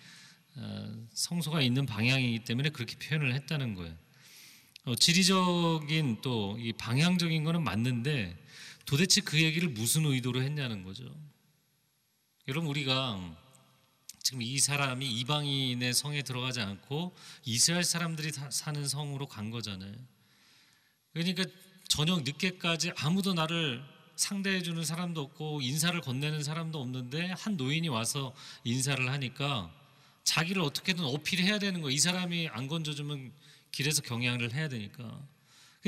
어, 0.56 1.06
성소가 1.14 1.60
있는 1.60 1.86
방향이기 1.86 2.44
때문에 2.44 2.70
그렇게 2.70 2.96
표현을 2.98 3.34
했다는 3.34 3.74
거예요. 3.74 3.94
어, 4.86 4.94
지리적인 4.94 6.20
또 6.22 6.56
이 6.58 6.72
방향적인 6.72 7.44
거는 7.44 7.62
맞는데 7.62 8.36
도대체 8.86 9.20
그 9.20 9.40
얘기를 9.42 9.68
무슨 9.68 10.06
의도로 10.06 10.42
했냐는 10.42 10.84
거죠. 10.84 11.04
여러분 12.48 12.70
우리가 12.70 13.36
지금 14.22 14.42
이 14.42 14.58
사람이 14.58 15.06
이방인의 15.20 15.92
성에 15.92 16.22
들어가지 16.22 16.60
않고 16.60 17.14
이스라엘 17.44 17.84
사람들이 17.84 18.32
사는 18.50 18.88
성으로 18.88 19.26
간 19.26 19.50
거잖아요. 19.50 19.94
그러니까 21.12 21.44
저녁 21.88 22.22
늦게까지 22.22 22.92
아무도 22.96 23.34
나를 23.34 23.82
상대해 24.14 24.62
주는 24.62 24.84
사람도 24.84 25.20
없고 25.20 25.60
인사를 25.62 26.00
건네는 26.00 26.42
사람도 26.42 26.80
없는데 26.80 27.34
한 27.38 27.56
노인이 27.56 27.88
와서 27.88 28.34
인사를 28.64 29.10
하니까 29.10 29.72
자기를 30.24 30.62
어떻게든 30.62 31.04
어필해야 31.04 31.58
되는 31.58 31.82
거이 31.82 31.98
사람이 31.98 32.48
안 32.48 32.66
건져주면 32.66 33.32
길에서 33.72 34.02
경향을 34.02 34.54
해야 34.54 34.68
되니까. 34.68 35.20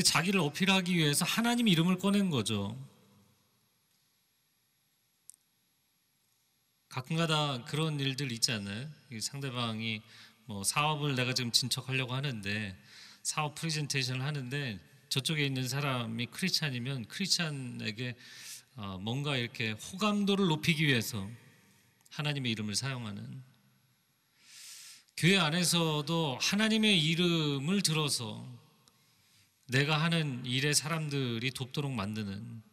자기를 0.01 0.39
어필하기 0.41 0.95
위해서 0.97 1.25
하나님 1.25 1.67
이름을 1.67 1.99
꺼낸 1.99 2.31
거죠. 2.31 2.77
가끔가다 6.99 7.65
그런 7.67 8.01
일들 8.01 8.33
있지 8.33 8.51
않나요? 8.51 8.89
상대방이 9.21 10.03
뭐 10.47 10.65
사업을 10.65 11.15
내가 11.15 11.33
지금 11.33 11.53
진척하려고 11.53 12.13
하는데 12.13 12.77
사업 13.23 13.55
프레젠테이션을 13.55 14.21
하는데 14.23 14.81
저쪽에 15.09 15.47
있는 15.47 15.69
사람이 15.69 16.27
크리스찬이면 16.27 17.07
크리스찬에게 17.07 18.17
어, 18.75 18.99
뭔가 19.01 19.37
이렇게 19.37 19.73
호감도를 19.73 20.49
높이기 20.49 20.89
위해서 20.89 21.29
하나님의 22.11 22.51
이름을 22.51 22.75
사용하는 22.75 23.45
교회 25.17 25.39
안에서도 25.39 26.39
하나님의 26.41 27.01
이름을 27.01 27.83
들어서 27.83 28.45
내가 29.69 30.03
하는 30.03 30.45
일에 30.45 30.73
사람들이 30.73 31.53
돕도록 31.53 31.93
만드는 31.93 32.68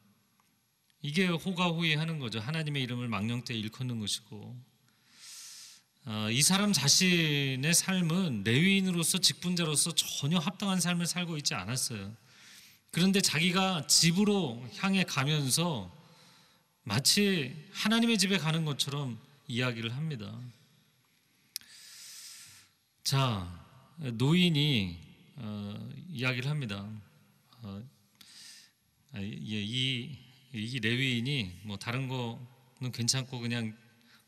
이게 1.06 1.28
호가호위하는 1.28 2.18
거죠. 2.18 2.40
하나님의 2.40 2.82
이름을 2.82 3.08
망령때 3.08 3.54
일컫는 3.54 4.00
것이고 4.00 4.60
어, 6.06 6.28
이 6.32 6.42
사람 6.42 6.74
자신의 6.74 7.76
삶은 7.76 8.44
레위인으로서 8.44 9.20
직분자로서 9.20 9.94
전혀 9.94 10.40
합당한 10.40 10.82
삶을 10.82 11.06
살고 11.06 11.38
있지 11.38 11.54
않았어요. 11.54 12.12
그런데 12.90 13.22
자기가 13.22 13.86
집으로 13.86 14.68
향해 14.78 15.04
가면서 15.04 15.96
마치 16.82 17.56
하나님의 17.72 18.18
집에 18.18 18.40
가는 18.40 18.66
것처럼 18.66 19.20
이야기를 19.48 19.96
합니다. 19.96 20.36
자, 23.04 23.64
노인이 23.98 25.00
어, 25.36 25.90
이야기를 26.10 26.50
합니다. 26.50 26.90
어, 27.62 27.84
아, 29.14 29.20
이, 29.22 30.25
이 30.58 30.80
레위인이 30.80 31.62
뭐 31.64 31.78
다른 31.78 32.08
거는 32.08 32.92
괜찮고 32.94 33.40
그냥 33.40 33.76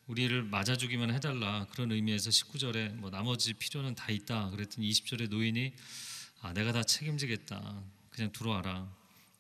우리를 0.08 0.44
맞아주기만 0.44 1.14
해달라 1.14 1.68
그런 1.72 1.92
의미에서 1.92 2.30
19절에 2.30 2.94
뭐 2.96 3.10
나머지 3.10 3.54
필요는 3.54 3.96
다 3.96 4.12
있다 4.12 4.50
그랬더니 4.52 4.90
20절에 4.90 5.30
노인이 5.30 5.74
아 6.42 6.54
내가 6.54 6.72
다 6.72 6.84
책임지겠다. 6.84 7.84
그냥 8.10 8.32
들어와라. 8.32 8.92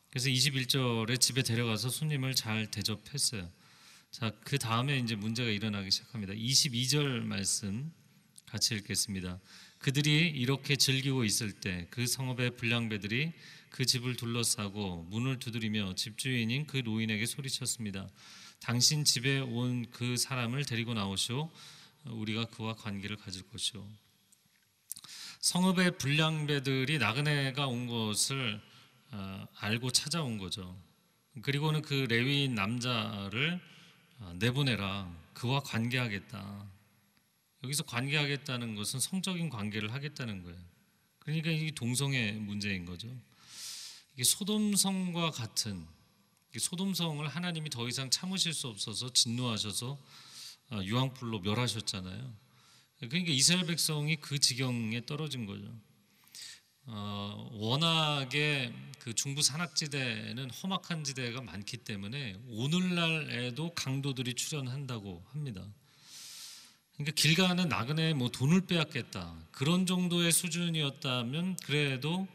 그래서 0.09 0.29
21절에 0.29 1.19
집에 1.19 1.41
데려가서 1.43 1.89
손님을 1.89 2.35
잘 2.35 2.69
대접했어요. 2.71 3.49
자그 4.11 4.57
다음에 4.57 4.97
이제 4.99 5.15
문제가 5.15 5.49
일어나기 5.49 5.91
시작합니다. 5.91 6.33
22절 6.33 7.21
말씀 7.21 7.91
같이 8.45 8.75
읽겠습니다. 8.75 9.39
그들이 9.79 10.29
이렇게 10.29 10.75
즐기고 10.75 11.23
있을 11.23 11.51
때 11.51 11.87
그 11.91 12.07
성읍의 12.07 12.57
불량배들이 12.57 13.31
그 13.69 13.85
집을 13.85 14.15
둘러싸고 14.15 15.07
문을 15.09 15.39
두드리며 15.39 15.95
집주인인 15.95 16.67
그 16.67 16.77
노인에게 16.77 17.25
소리쳤습니다. 17.25 18.09
당신 18.59 19.03
집에 19.05 19.39
온 19.39 19.85
그 19.91 20.17
사람을 20.17 20.65
데리고 20.65 20.93
나오시오. 20.93 21.51
우리가 22.05 22.45
그와 22.45 22.75
관계를 22.75 23.17
가질 23.17 23.43
것이오. 23.49 23.87
성읍의 25.41 25.97
불량배들이 25.97 26.97
나그네가 26.97 27.67
온 27.67 27.87
것을 27.87 28.61
어, 29.11 29.47
알고 29.55 29.91
찾아온 29.91 30.37
거죠. 30.37 30.75
그리고는 31.41 31.81
그 31.81 31.93
레위인 32.09 32.55
남자를 32.55 33.59
어, 34.19 34.33
내보내라. 34.39 35.09
그와 35.33 35.59
관계하겠다. 35.61 36.67
여기서 37.63 37.83
관계하겠다는 37.83 38.75
것은 38.75 38.99
성적인 38.99 39.49
관계를 39.49 39.93
하겠다는 39.93 40.43
거예요. 40.43 40.59
그러니까 41.19 41.51
이 41.51 41.71
동성애 41.71 42.31
문제인 42.31 42.85
거죠. 42.85 43.07
소돔성과 44.23 45.31
같은 45.31 45.85
소돔성을 46.57 47.27
하나님이 47.27 47.69
더 47.69 47.87
이상 47.87 48.09
참으실 48.09 48.53
수 48.53 48.67
없어서 48.67 49.11
진노하셔서 49.13 49.97
어, 50.71 50.79
유황불로 50.83 51.39
멸하셨잖아요. 51.39 52.33
그러니까 52.99 53.31
이스라엘 53.31 53.67
백성이 53.67 54.15
그 54.15 54.39
지경에 54.39 55.05
떨어진 55.05 55.45
거죠. 55.45 55.71
어, 56.87 57.49
워낙에 57.53 58.73
그 58.99 59.13
중부 59.13 59.41
산악지대는 59.41 60.49
험악한 60.49 61.03
지대가 61.03 61.41
많기 61.41 61.77
때문에 61.77 62.37
오늘날에도 62.47 63.73
강도들이 63.73 64.33
출현한다고 64.33 65.23
합니다. 65.31 65.65
그러니까 66.93 67.13
길 67.15 67.35
가는 67.35 67.69
나그네 67.69 68.15
뭐 68.15 68.29
돈을 68.29 68.61
빼앗겠다 68.61 69.37
그런 69.51 69.85
정도의 69.85 70.31
수준이었다면 70.31 71.57
그래도 71.57 72.27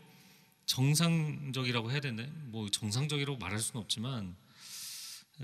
정상적이라고 0.73 1.91
해야 1.91 2.01
되네. 2.01 2.31
뭐 2.45 2.71
정상적이라고 2.71 3.37
말할 3.37 3.59
수는 3.59 3.83
없지만 3.83 4.35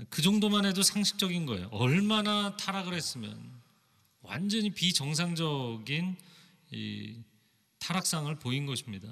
그 0.09 0.23
정도만 0.23 0.65
해도 0.65 0.81
상식적인 0.81 1.45
거예요. 1.45 1.67
얼마나 1.67 2.57
타락을 2.57 2.95
했으면 2.95 3.39
완전히 4.21 4.71
비정상적인 4.71 6.17
이 6.71 7.21
타락상을 7.77 8.33
보인 8.39 8.65
것입니다. 8.65 9.07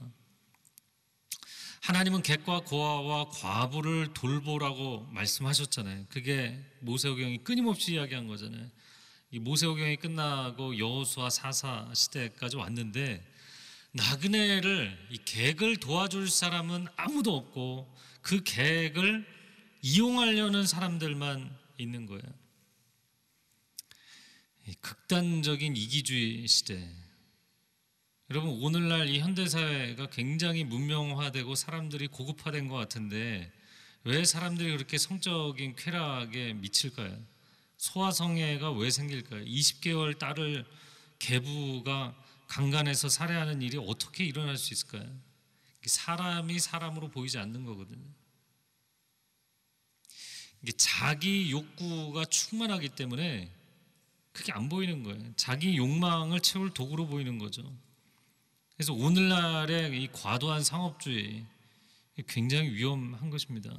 하나님은 1.82 2.24
객과 2.24 2.62
고아와 2.62 3.30
과부를 3.30 4.16
돌보라고 4.16 5.08
말씀하셨잖아요. 5.12 6.06
그게 6.10 6.60
모세오경이 6.80 7.44
끊임없이 7.44 7.94
이야기한 7.94 8.28
거잖아요. 8.28 8.68
이 9.30 9.38
모세오경이 9.38 9.98
끝나고 9.98 10.80
여호수아 10.80 11.30
사사 11.30 11.92
시대까지 11.94 12.56
왔는데 12.56 13.24
나그네를 13.98 15.08
이 15.10 15.18
객을 15.18 15.78
도와줄 15.78 16.30
사람은 16.30 16.88
아무도 16.96 17.36
없고 17.36 17.94
그 18.22 18.44
객을 18.44 19.26
이용하려는 19.82 20.66
사람들만 20.66 21.58
있는 21.78 22.06
거예요. 22.06 22.22
극단적인 24.82 25.76
이기주의 25.76 26.48
시대. 26.48 26.88
여러분 28.30 28.62
오늘날 28.62 29.08
이 29.08 29.20
현대 29.20 29.48
사회가 29.48 30.10
굉장히 30.10 30.64
문명화되고 30.64 31.56
사람들이 31.56 32.08
고급화된 32.08 32.68
것 32.68 32.76
같은데 32.76 33.52
왜 34.04 34.26
사람들이 34.26 34.72
그렇게 34.72 34.98
성적인 34.98 35.76
쾌락에 35.76 36.54
미칠까요? 36.54 37.18
소아성애가 37.78 38.72
왜 38.72 38.90
생길까요? 38.90 39.46
20개월 39.46 40.18
딸을 40.20 40.66
계부가 41.20 42.14
강간해서 42.48 43.10
살해하는 43.10 43.62
일이 43.62 43.78
어떻게 43.78 44.26
일어날 44.26 44.58
수 44.58 44.74
있을까요? 44.74 45.08
사람이 45.86 46.60
사람으로 46.60 47.10
보이지 47.10 47.38
않는 47.38 47.64
거거든요. 47.66 48.06
이게 50.62 50.72
자기 50.74 51.52
욕구가 51.52 52.26
충만하기 52.26 52.90
때문에 52.90 53.52
그게 54.32 54.52
안 54.52 54.70
보이는 54.70 55.04
거예요. 55.04 55.34
자기 55.36 55.78
욕망을 55.78 56.42
채울 56.42 56.74
도구로 56.74 57.08
보이는 57.08 57.38
거죠. 57.38 57.64
그래서 58.76 58.94
오늘날의 58.94 60.04
이 60.04 60.08
과도한 60.12 60.64
상업주의 60.64 61.46
굉장히 62.28 62.70
위험한 62.70 63.30
것입니다. 63.30 63.76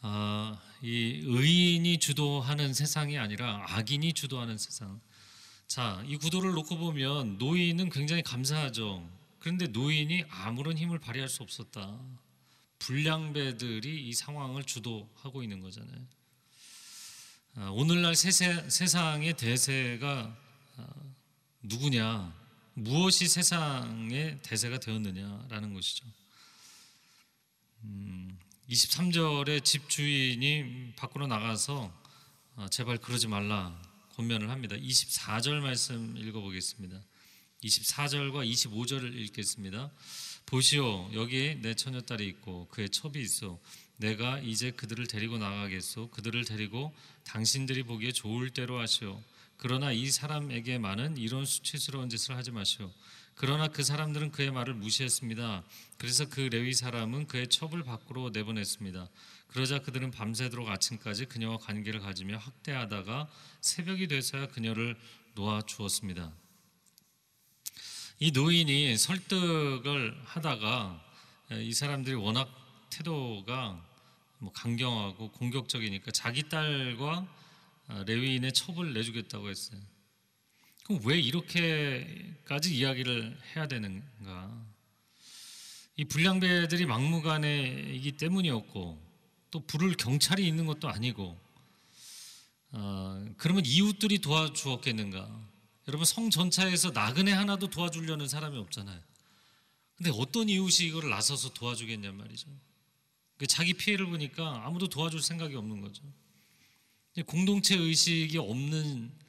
아, 0.00 0.58
이 0.82 1.22
의인이 1.24 1.98
주도하는 1.98 2.72
세상이 2.72 3.18
아니라 3.18 3.64
악인이 3.68 4.12
주도하는 4.12 4.56
세상. 4.56 5.00
자, 5.66 6.02
이 6.06 6.16
구도를 6.16 6.52
놓고 6.52 6.78
보면 6.78 7.38
노인은 7.38 7.90
굉장히 7.90 8.22
감사하죠. 8.22 9.08
그런데 9.38 9.66
노인이 9.66 10.24
아무런 10.28 10.78
힘을 10.78 10.98
발휘할 10.98 11.28
수 11.28 11.42
없었다. 11.42 12.00
불량배들이 12.78 14.08
이 14.08 14.12
상황을 14.12 14.64
주도하고 14.64 15.42
있는 15.42 15.60
거잖아요. 15.60 15.98
아, 17.56 17.70
오늘날 17.70 18.14
세세, 18.14 18.68
세상의 18.68 19.34
대세가 19.34 20.36
아, 20.76 20.86
누구냐, 21.62 22.32
무엇이 22.74 23.26
세상의 23.26 24.40
대세가 24.42 24.78
되었느냐라는 24.78 25.74
것이죠. 25.74 26.04
음, 27.84 28.38
23절에 28.68 29.64
집 29.64 29.88
주인이 29.88 30.92
밖으로 30.96 31.26
나가서 31.26 31.92
아, 32.56 32.68
제발 32.68 32.98
그러지 32.98 33.28
말라 33.28 33.80
권면을 34.16 34.48
합니다. 34.48 34.76
24절 34.76 35.60
말씀 35.60 36.16
읽어보겠습니다. 36.16 37.02
24절과 37.62 38.50
25절을 38.50 39.14
읽겠습니다. 39.14 39.90
보시오 40.46 41.10
여기 41.12 41.58
내 41.60 41.74
처녀딸이 41.74 42.26
있고 42.28 42.66
그의 42.68 42.88
첩이 42.88 43.20
있어 43.20 43.60
내가 43.96 44.38
이제 44.38 44.70
그들을 44.70 45.06
데리고 45.06 45.36
나가겠소 45.36 46.10
그들을 46.10 46.44
데리고 46.44 46.94
당신들이 47.24 47.82
보기에 47.82 48.12
좋을 48.12 48.50
대로 48.50 48.78
하시오 48.78 49.22
그러나 49.58 49.92
이 49.92 50.10
사람에게만은 50.10 51.16
이런 51.16 51.44
수치스러운 51.44 52.08
짓을 52.08 52.36
하지 52.36 52.52
마시오 52.52 52.90
그러나 53.36 53.68
그 53.68 53.82
사람들은 53.84 54.32
그의 54.32 54.50
말을 54.50 54.72
무시했습니다. 54.74 55.62
그래서 55.98 56.26
그 56.28 56.40
레위 56.40 56.72
사람은 56.72 57.26
그의 57.26 57.48
첩을 57.48 57.84
밖으로 57.84 58.30
내보냈습니다. 58.30 59.08
그러자 59.48 59.80
그들은 59.80 60.10
밤새도록 60.10 60.68
아침까지 60.68 61.26
그녀와 61.26 61.58
관계를 61.58 62.00
가지며 62.00 62.38
학대하다가 62.38 63.28
새벽이 63.60 64.08
돼서야 64.08 64.48
그녀를 64.48 64.98
놓아 65.34 65.60
주었습니다. 65.62 66.32
이 68.18 68.30
노인이 68.32 68.96
설득을 68.96 70.18
하다가 70.24 71.04
이 71.60 71.74
사람들이 71.74 72.16
워낙 72.16 72.50
태도가 72.88 73.84
뭐 74.38 74.50
강경하고 74.52 75.32
공격적이니까 75.32 76.10
자기 76.12 76.48
딸과 76.48 77.26
레위인의 78.06 78.54
첩을 78.54 78.94
내주겠다고 78.94 79.50
했어요. 79.50 79.78
그럼 80.86 81.00
왜 81.04 81.18
이렇게까지 81.18 82.76
이야기를 82.76 83.36
해야 83.56 83.66
되는가? 83.66 84.66
이 85.96 86.04
불량배들이 86.04 86.86
막무가내이기 86.86 88.12
때문이었고 88.12 89.04
또 89.50 89.66
부를 89.66 89.96
경찰이 89.96 90.46
있는 90.46 90.64
것도 90.66 90.88
아니고 90.88 91.36
어, 92.70 93.26
그러면 93.36 93.64
이웃들이 93.66 94.20
도와주었겠는가? 94.20 95.28
여러분 95.88 96.04
성 96.04 96.30
전차에서 96.30 96.92
나그네 96.92 97.32
하나도 97.32 97.68
도와주려는 97.68 98.28
사람이 98.28 98.56
없잖아요. 98.56 99.00
근데 99.96 100.12
어떤 100.14 100.48
이웃이 100.48 100.86
이걸 100.86 101.10
나서서 101.10 101.52
도와주겠냔 101.52 102.16
말이죠. 102.16 102.48
자기 103.48 103.74
피해를 103.74 104.06
보니까 104.06 104.64
아무도 104.64 104.88
도와줄 104.88 105.20
생각이 105.20 105.56
없는 105.56 105.80
거죠. 105.80 106.04
공동체 107.26 107.76
의식이 107.76 108.38
없는 108.38 109.25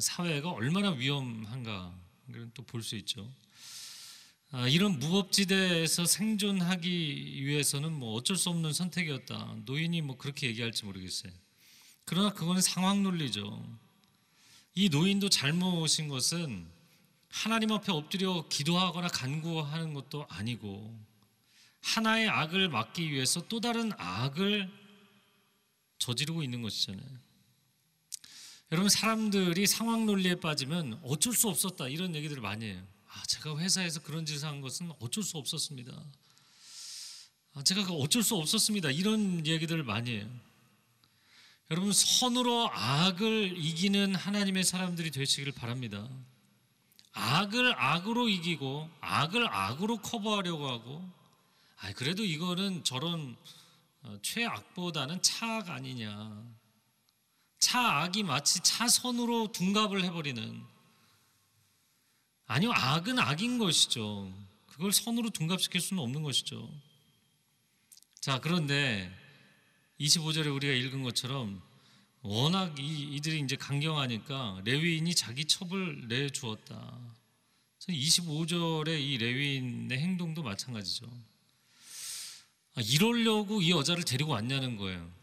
사회가 0.00 0.50
얼마나 0.50 0.90
위험한가 0.90 1.94
또 2.54 2.62
볼 2.64 2.82
수 2.82 2.96
있죠. 2.96 3.28
아, 4.52 4.66
이런 4.68 4.98
무법지대에서 4.98 6.06
생존하기 6.06 7.44
위해서는 7.46 7.92
뭐 7.92 8.14
어쩔 8.14 8.36
수 8.36 8.50
없는 8.50 8.72
선택이었다. 8.72 9.56
노인이 9.64 10.00
뭐 10.02 10.16
그렇게 10.16 10.48
얘기할지 10.48 10.84
모르겠어요. 10.84 11.32
그러나 12.04 12.30
그거는 12.32 12.60
상황 12.60 13.02
논리죠. 13.02 13.64
이 14.74 14.88
노인도 14.88 15.28
잘못인 15.28 16.08
것은 16.08 16.66
하나님 17.28 17.70
앞에 17.72 17.92
엎드려 17.92 18.48
기도하거나 18.48 19.06
간구하는 19.08 19.94
것도 19.94 20.26
아니고 20.28 20.98
하나의 21.82 22.28
악을 22.28 22.68
막기 22.68 23.10
위해서 23.10 23.46
또 23.48 23.60
다른 23.60 23.92
악을 23.96 24.68
저지르고 25.98 26.42
있는 26.42 26.60
것이잖아요. 26.62 27.29
여러분 28.72 28.88
사람들이 28.88 29.66
상황 29.66 30.06
논리에 30.06 30.36
빠지면 30.36 31.00
어쩔 31.02 31.32
수 31.32 31.48
없었다 31.48 31.88
이런 31.88 32.14
얘기들을 32.14 32.40
많이 32.40 32.66
해요. 32.66 32.80
아, 33.08 33.20
제가 33.26 33.58
회사에서 33.58 34.00
그런 34.00 34.24
짓을 34.24 34.46
한 34.46 34.60
것은 34.60 34.92
어쩔 35.00 35.24
수 35.24 35.38
없었습니다. 35.38 35.92
아, 37.54 37.62
제가 37.64 37.84
그 37.84 37.92
어쩔 37.94 38.22
수 38.22 38.36
없었습니다. 38.36 38.92
이런 38.92 39.44
얘기들을 39.44 39.82
많이 39.82 40.12
해요. 40.12 40.30
여러분 41.72 41.92
선으로 41.92 42.70
악을 42.72 43.58
이기는 43.58 44.14
하나님의 44.14 44.62
사람들이 44.62 45.10
되시기를 45.10 45.52
바랍니다. 45.52 46.08
악을 47.12 47.74
악으로 47.76 48.28
이기고 48.28 48.88
악을 49.00 49.48
악으로 49.52 49.96
커버하려고 49.98 50.68
하고 50.68 51.08
아 51.78 51.92
그래도 51.94 52.24
이거는 52.24 52.84
저런 52.84 53.36
어, 54.02 54.16
최악보다는 54.22 55.22
차악 55.22 55.70
아니냐. 55.70 56.59
차악이 57.70 58.24
마치 58.24 58.58
차선으로 58.64 59.52
둔갑을 59.52 60.02
해버리는 60.02 60.60
아니요 62.46 62.72
악은 62.72 63.16
악인 63.20 63.58
것이죠. 63.58 64.32
그걸 64.66 64.90
선으로 64.90 65.30
둔갑시킬 65.30 65.80
수는 65.80 66.02
없는 66.02 66.24
것이죠. 66.24 66.68
자 68.18 68.40
그런데 68.40 69.08
25절에 70.00 70.52
우리가 70.52 70.72
읽은 70.72 71.04
것처럼 71.04 71.62
워낙 72.22 72.76
이, 72.80 73.14
이들이 73.14 73.38
이제 73.38 73.54
강경하니까 73.54 74.62
레위인이 74.64 75.14
자기 75.14 75.44
첩을 75.44 76.08
내 76.08 76.28
주었다. 76.28 76.98
25절의 77.88 79.00
이 79.00 79.16
레위인의 79.16 79.96
행동도 79.96 80.42
마찬가지죠. 80.42 81.06
아, 82.74 82.80
이러려고 82.80 83.62
이 83.62 83.70
여자를 83.70 84.02
데리고 84.04 84.32
왔냐는 84.32 84.76
거예요. 84.76 85.19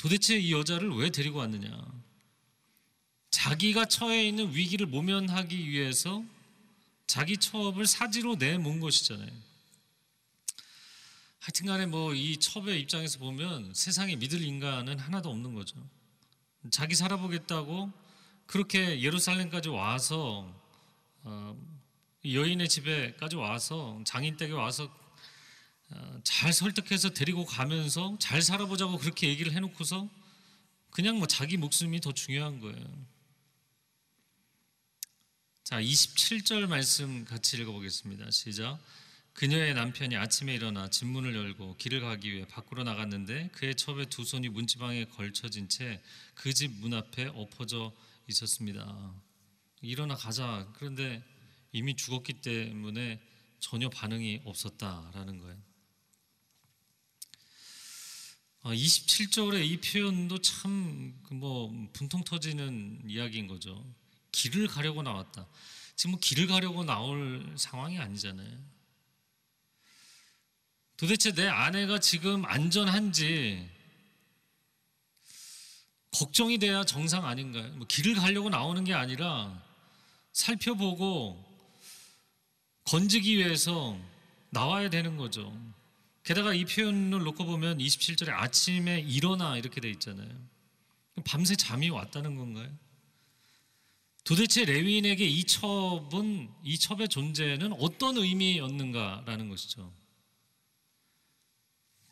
도대체 0.00 0.38
이 0.38 0.50
여자를 0.50 0.88
왜 0.96 1.10
데리고 1.10 1.40
왔느냐? 1.40 1.68
자기가 3.30 3.84
처해 3.84 4.26
있는 4.26 4.54
위기를 4.54 4.86
모면하기 4.86 5.68
위해서 5.68 6.24
자기 7.06 7.36
첩을 7.36 7.86
사지로 7.86 8.36
내몬 8.36 8.80
것이잖아요. 8.80 9.30
하여튼 11.40 11.66
간에 11.66 11.84
뭐 11.84 12.14
이 12.14 12.38
첩의 12.38 12.80
입장에서 12.80 13.18
보면 13.18 13.74
세상에 13.74 14.16
믿을 14.16 14.40
인간은 14.40 14.98
하나도 14.98 15.28
없는 15.28 15.52
거죠. 15.52 15.76
자기 16.70 16.94
살아보겠다고 16.94 17.92
그렇게 18.46 19.02
예루살렘까지 19.02 19.68
와서 19.68 20.50
어, 21.24 21.54
여인의 22.24 22.70
집에까지 22.70 23.36
와서 23.36 24.00
장인 24.04 24.38
댁에 24.38 24.52
와서 24.52 24.84
어, 24.84 24.90
잘 26.24 26.52
설득해서 26.52 27.10
데리고 27.10 27.44
가면서 27.44 28.16
잘 28.20 28.42
살아보자고 28.42 28.98
그렇게 28.98 29.28
얘기를 29.28 29.52
해놓고서 29.52 30.08
그냥 30.90 31.18
뭐 31.18 31.26
자기 31.26 31.56
목숨이 31.56 32.00
더 32.00 32.12
중요한 32.12 32.60
거예요. 32.60 33.06
자, 35.64 35.80
27절 35.80 36.66
말씀 36.66 37.24
같이 37.24 37.56
읽어보겠습니다. 37.58 38.30
시작. 38.30 38.78
그녀의 39.34 39.74
남편이 39.74 40.16
아침에 40.16 40.54
일어나 40.54 40.90
집문을 40.90 41.34
열고 41.34 41.76
길을 41.76 42.00
가기 42.00 42.32
위해 42.32 42.44
밖으로 42.48 42.82
나갔는데 42.82 43.48
그의 43.52 43.76
첩에 43.76 44.06
두 44.06 44.24
손이 44.24 44.48
문지방에 44.48 45.04
걸쳐진 45.06 45.68
채 45.68 46.00
그 46.34 46.52
집 46.52 46.72
문 46.80 46.94
앞에 46.94 47.26
엎어져 47.26 47.92
있었습니다. 48.28 49.14
일어나 49.82 50.14
가자. 50.16 50.68
그런데 50.74 51.22
이미 51.72 51.94
죽었기 51.94 52.34
때문에 52.42 53.20
전혀 53.60 53.88
반응이 53.88 54.42
없었다라는 54.44 55.38
거예요. 55.38 55.69
27절의 58.64 59.64
이 59.66 59.76
표현도 59.80 60.38
참 60.42 61.20
뭐 61.30 61.70
분통 61.92 62.24
터지는 62.24 63.02
이야기인 63.06 63.46
거죠. 63.46 63.84
길을 64.32 64.66
가려고 64.66 65.02
나왔다. 65.02 65.46
지금 65.94 66.12
뭐 66.12 66.20
길을 66.20 66.48
가려고 66.48 66.82
나올 66.84 67.54
상황이 67.56 67.98
아니잖아요. 67.98 68.58
도대체 70.96 71.32
내 71.32 71.46
아내가 71.46 71.98
지금 72.00 72.44
안전한지 72.44 73.68
걱정이 76.12 76.58
돼야 76.58 76.84
정상 76.84 77.24
아닌가요? 77.24 77.72
뭐 77.76 77.86
길을 77.86 78.16
가려고 78.16 78.50
나오는 78.50 78.82
게 78.84 78.92
아니라 78.92 79.62
살펴보고 80.32 81.46
건지기 82.84 83.38
위해서 83.38 83.96
나와야 84.50 84.90
되는 84.90 85.16
거죠. 85.16 85.56
게다가 86.22 86.54
이 86.54 86.64
표현을 86.64 87.22
놓고 87.24 87.44
보면 87.44 87.78
27절에 87.78 88.30
아침에 88.30 89.00
일어나 89.00 89.56
이렇게 89.56 89.80
돼 89.80 89.90
있잖아요. 89.90 90.28
밤새 91.24 91.56
잠이 91.56 91.90
왔다는 91.90 92.36
건가요? 92.36 92.70
도대체 94.24 94.64
레위인에게 94.64 95.26
이 95.26 95.44
첩은 95.44 96.50
이 96.62 96.78
첩의 96.78 97.08
존재는 97.08 97.72
어떤 97.74 98.16
의미였는가라는 98.16 99.48
것이죠. 99.48 99.92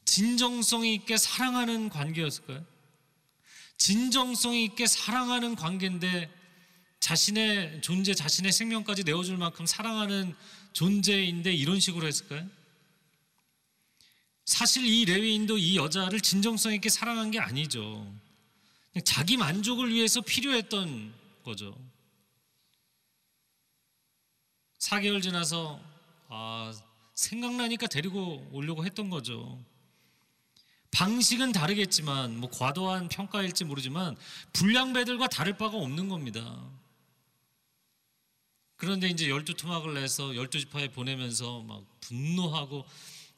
진정성 0.04 0.86
있게 0.86 1.16
사랑하는 1.16 1.90
관계였을까요? 1.90 2.64
진정성 3.76 4.56
있게 4.56 4.86
사랑하는 4.86 5.54
관계인데 5.54 6.28
자신의 6.98 7.82
존재, 7.82 8.14
자신의 8.14 8.52
생명까지 8.52 9.04
내어줄 9.04 9.36
만큼 9.36 9.66
사랑하는 9.66 10.34
존재인데 10.72 11.52
이런 11.52 11.78
식으로 11.78 12.06
했을까요? 12.06 12.48
사실 14.48 14.86
이 14.86 15.04
레위인도 15.04 15.58
이 15.58 15.76
여자를 15.76 16.22
진정성 16.22 16.72
있게 16.72 16.88
사랑한 16.88 17.30
게 17.30 17.38
아니죠. 17.38 18.10
자기 19.04 19.36
만족을 19.36 19.92
위해서 19.92 20.22
필요했던 20.22 21.12
거죠. 21.44 21.76
4개월 24.78 25.22
지나서 25.22 25.78
아, 26.28 26.72
생각나니까 27.14 27.88
데리고 27.88 28.48
오려고 28.50 28.86
했던 28.86 29.10
거죠. 29.10 29.62
방식은 30.92 31.52
다르겠지만 31.52 32.40
뭐 32.40 32.48
과도한 32.48 33.10
평가일지 33.10 33.66
모르지만 33.66 34.16
불량배들과 34.54 35.26
다를 35.28 35.58
바가 35.58 35.76
없는 35.76 36.08
겁니다. 36.08 36.58
그런데 38.76 39.08
이제 39.08 39.28
열두 39.28 39.56
토막을 39.56 39.92
내서 39.92 40.34
열두 40.34 40.58
지파에 40.58 40.88
보내면서 40.88 41.60
막 41.64 41.84
분노하고 42.00 42.86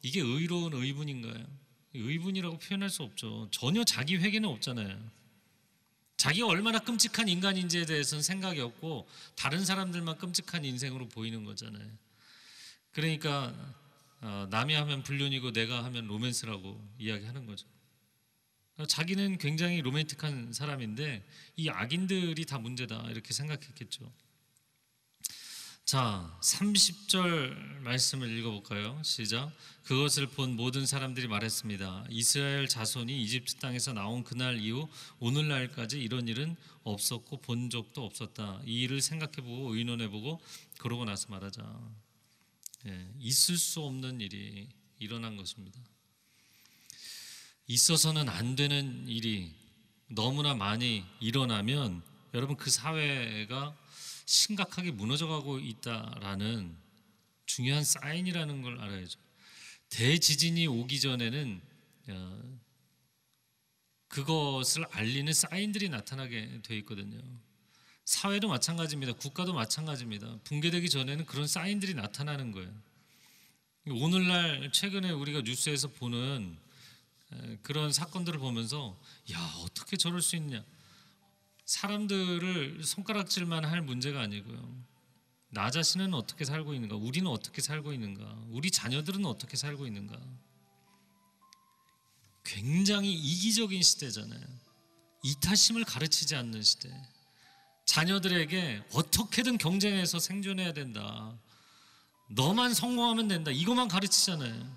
이게 0.03 0.21
의로운 0.21 0.73
의분인가요? 0.73 1.47
의분이라고 1.95 2.59
표현할 2.59 2.91
수 2.91 3.03
없죠. 3.03 3.49
전혀 3.51 3.85
자기 3.85 4.17
회개는 4.17 4.49
없잖아요. 4.49 4.99
자기가 6.17 6.47
얼마나 6.47 6.79
끔찍한 6.79 7.29
인간인지에 7.29 7.87
대해서는 7.87 8.23
생각이 8.23 8.61
없고 8.61 9.09
다른 9.37 9.65
사람들만 9.65 10.19
끔찍한 10.19 10.65
인생으로 10.65 11.09
보이는 11.09 11.45
거잖아요. 11.45 11.87
그러니까 12.93 13.55
어, 14.21 14.47
남이 14.51 14.75
하면 14.75 15.03
불륜이고 15.03 15.53
내가 15.53 15.83
하면 15.85 16.07
로맨스라고 16.07 16.79
이야기하는 16.99 17.47
거죠. 17.47 17.67
자기는 18.87 19.39
굉장히 19.39 19.81
로맨틱한 19.81 20.53
사람인데 20.53 21.25
이 21.57 21.69
악인들이 21.69 22.45
다 22.47 22.59
문제다 22.59 23.11
이렇게 23.11 23.33
생각했겠죠. 23.33 24.11
자, 25.91 26.39
30절 26.41 27.81
말씀을 27.81 28.31
읽어볼까요? 28.39 29.03
시작. 29.03 29.51
그것을 29.83 30.29
본 30.29 30.55
모든 30.55 30.87
사람들이 30.87 31.27
말했습니다. 31.27 32.05
이스라엘 32.11 32.69
자손이 32.69 33.21
이집트 33.23 33.57
땅에서 33.57 33.93
나온 33.93 34.23
그날 34.23 34.61
이후 34.61 34.89
오늘날까지 35.19 36.01
이런 36.01 36.29
일은 36.29 36.55
없었고 36.85 37.39
본 37.39 37.71
적도 37.71 38.05
없었다. 38.05 38.61
이 38.67 38.83
일을 38.83 39.01
생각해보고 39.01 39.75
의논해보고 39.75 40.41
그러고 40.79 41.05
나서 41.05 41.27
말하자. 41.29 41.61
예, 42.87 43.09
있을 43.19 43.59
수 43.59 43.81
없는 43.81 44.21
일이 44.21 44.69
일어난 45.01 45.37
것입니다. 45.37 45.81
있어서는 47.67 48.29
안 48.29 48.55
되는 48.55 49.09
일이 49.09 49.53
너무나 50.07 50.55
많이 50.55 51.05
일어나면 51.19 52.01
여러분 52.33 52.57
그 52.57 52.71
사회가 52.71 53.75
심각하게 54.31 54.93
무너져가고 54.93 55.59
있다라는 55.59 56.77
중요한 57.47 57.83
사인이라는 57.83 58.63
걸 58.63 58.81
알아야죠. 58.81 59.19
대지진이 59.89 60.69
오기 60.69 61.01
전에는 61.01 61.61
어, 62.11 62.61
그것을 64.07 64.85
알리는 64.93 65.33
사인들이 65.33 65.89
나타나게 65.89 66.61
돼 66.63 66.77
있거든요. 66.79 67.21
사회도 68.05 68.47
마찬가지입니다. 68.47 69.15
국가도 69.15 69.53
마찬가지입니다. 69.53 70.39
붕괴되기 70.45 70.89
전에는 70.91 71.27
그런 71.27 71.49
사인들이 71.49 71.95
나타나는 71.95 72.53
거예요. 72.53 72.73
오늘날 73.89 74.71
최근에 74.71 75.11
우리가 75.11 75.41
뉴스에서 75.41 75.89
보는 75.89 76.57
그런 77.63 77.93
사건들을 77.93 78.39
보면서 78.39 78.97
야 79.33 79.41
어떻게 79.65 79.97
저럴 79.97 80.23
수 80.23 80.37
있냐 80.37 80.65
사람들을 81.71 82.83
손가락질만 82.83 83.65
할 83.65 83.81
문제가 83.81 84.21
아니고요. 84.23 84.61
나 85.51 85.71
자신은 85.71 86.15
어떻게 86.15 86.45
살고 86.45 86.75
있는가? 86.75 86.97
우리는 86.97 87.31
어떻게 87.31 87.63
살고 87.63 87.93
있는가? 87.93 88.25
우리 88.49 88.73
자녀들은 88.73 89.25
어떻게 89.25 89.57
살고 89.57 89.87
있는가? 89.87 90.19
굉장히 92.45 93.15
이기적인 93.15 93.83
시대잖아요. 93.83 94.41
이타심을 95.23 95.85
가르치지 95.85 96.35
않는 96.35 96.61
시대. 96.61 96.91
자녀들에게 97.87 98.83
어떻게든 98.93 99.59
경쟁해서 99.59 100.19
생존해야 100.19 100.73
된다. 100.73 101.39
너만 102.31 102.75
성공하면 102.75 103.29
된다. 103.29 103.53
이것만 103.53 103.87
가르치잖아요. 103.87 104.77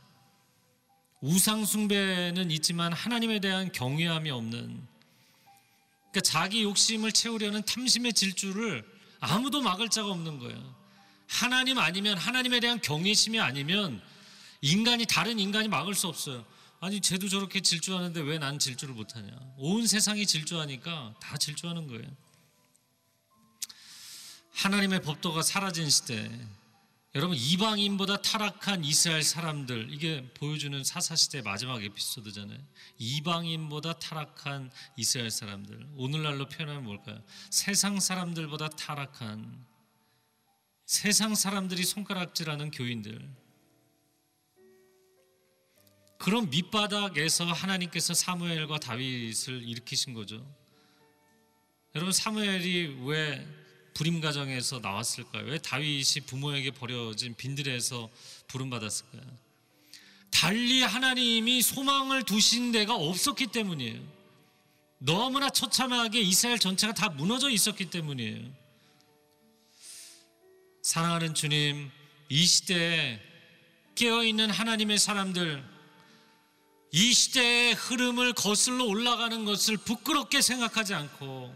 우상숭배는 1.22 2.52
있지만 2.52 2.94
하나님에 2.94 3.40
대한 3.40 3.72
경외함이 3.72 4.30
없는 4.30 4.93
그러니까 6.14 6.22
자기 6.22 6.62
욕심을 6.62 7.12
채우려는 7.12 7.64
탐심의 7.64 8.14
질주를 8.14 8.86
아무도 9.20 9.62
막을 9.62 9.90
자가 9.90 10.10
없는 10.12 10.38
거예요. 10.38 10.76
하나님 11.28 11.80
아니면 11.80 12.18
하나님에 12.20 12.60
대한 12.60 12.80
경외심이 12.80 13.40
아니면 13.40 14.00
인간이 14.62 15.08
다른 15.08 15.40
인간이 15.40 15.68
막을 15.68 15.96
수 15.96 16.08
없어요. 16.08 16.46
아니 16.80 17.02
쟤도 17.02 17.30
저렇게 17.30 17.62
질주하는데 17.62 18.22
왜 18.22 18.38
난 18.38 18.60
질주를 18.60 18.94
못하냐? 18.94 19.32
온 19.58 19.88
세상이 19.88 20.28
질주하니까 20.28 21.16
다 21.20 21.38
질주하는 21.38 21.88
거예요. 21.88 22.06
하나님의 24.54 25.02
법도가 25.02 25.42
사라진 25.42 25.90
시대, 25.90 26.30
여러분 27.16 27.38
이방인보다 27.38 28.24
타락한 28.24 28.84
이스라엘 28.84 29.22
사람들 29.22 29.90
이게 29.92 30.28
보여주는 30.34 30.84
사사 30.84 31.16
시대 31.16 31.44
마지막 31.44 31.84
에피소드잖아요. 31.84 32.58
이방인보다 32.98 34.00
타락한 34.00 34.72
이스라엘 34.98 35.30
사람들 35.30 35.90
오늘날로 35.96 36.50
표현하면 36.50 36.84
뭘까요? 36.84 37.22
세상 37.52 38.00
사람들보다 38.00 38.70
타락한 38.70 39.64
세상 40.88 41.36
사람들이 41.36 41.84
손가락질하는 41.84 42.72
교인들 42.72 43.30
그런 46.18 46.50
밑바닥에서 46.50 47.46
하나님께서 47.46 48.16
사무엘과 48.16 48.80
다윗을 48.80 49.62
일으키신 49.62 50.16
거죠. 50.16 50.44
여러분 51.94 52.12
사무엘이 52.12 53.04
왜 53.04 53.63
불임 53.94 54.22
가정에서 54.22 54.80
나왔을까요? 54.80 55.46
왜 55.46 55.58
다윗이 55.60 56.26
부모에게 56.26 56.72
버려진 56.72 57.36
빈들에서 57.36 58.10
부름 58.48 58.70
받았을까요? 58.70 59.24
달리 60.32 60.82
하나님이 60.82 61.62
소망을 61.62 62.24
두신 62.24 62.72
데가 62.72 62.96
없었기 62.96 63.48
때문이에요. 63.48 64.02
너무나 64.98 65.50
처참하게 65.50 66.22
이스라엘 66.22 66.60
전체가 66.60 66.94
다 66.94 67.10
무너져 67.10 67.50
있었기 67.50 67.90
때문이에요. 67.90 68.52
사랑하는 70.82 71.34
주님, 71.34 71.92
이 72.30 72.46
시대에 72.46 73.20
깨어있는 73.96 74.50
하나님의 74.50 74.98
사람들, 74.98 75.64
이 76.92 77.14
시대의 77.14 77.74
흐름을 77.74 78.34
거슬러 78.34 78.86
올라가는 78.86 79.46
것을 79.46 79.78
부끄럽게 79.78 80.42
생각하지 80.42 80.94
않고 80.94 81.54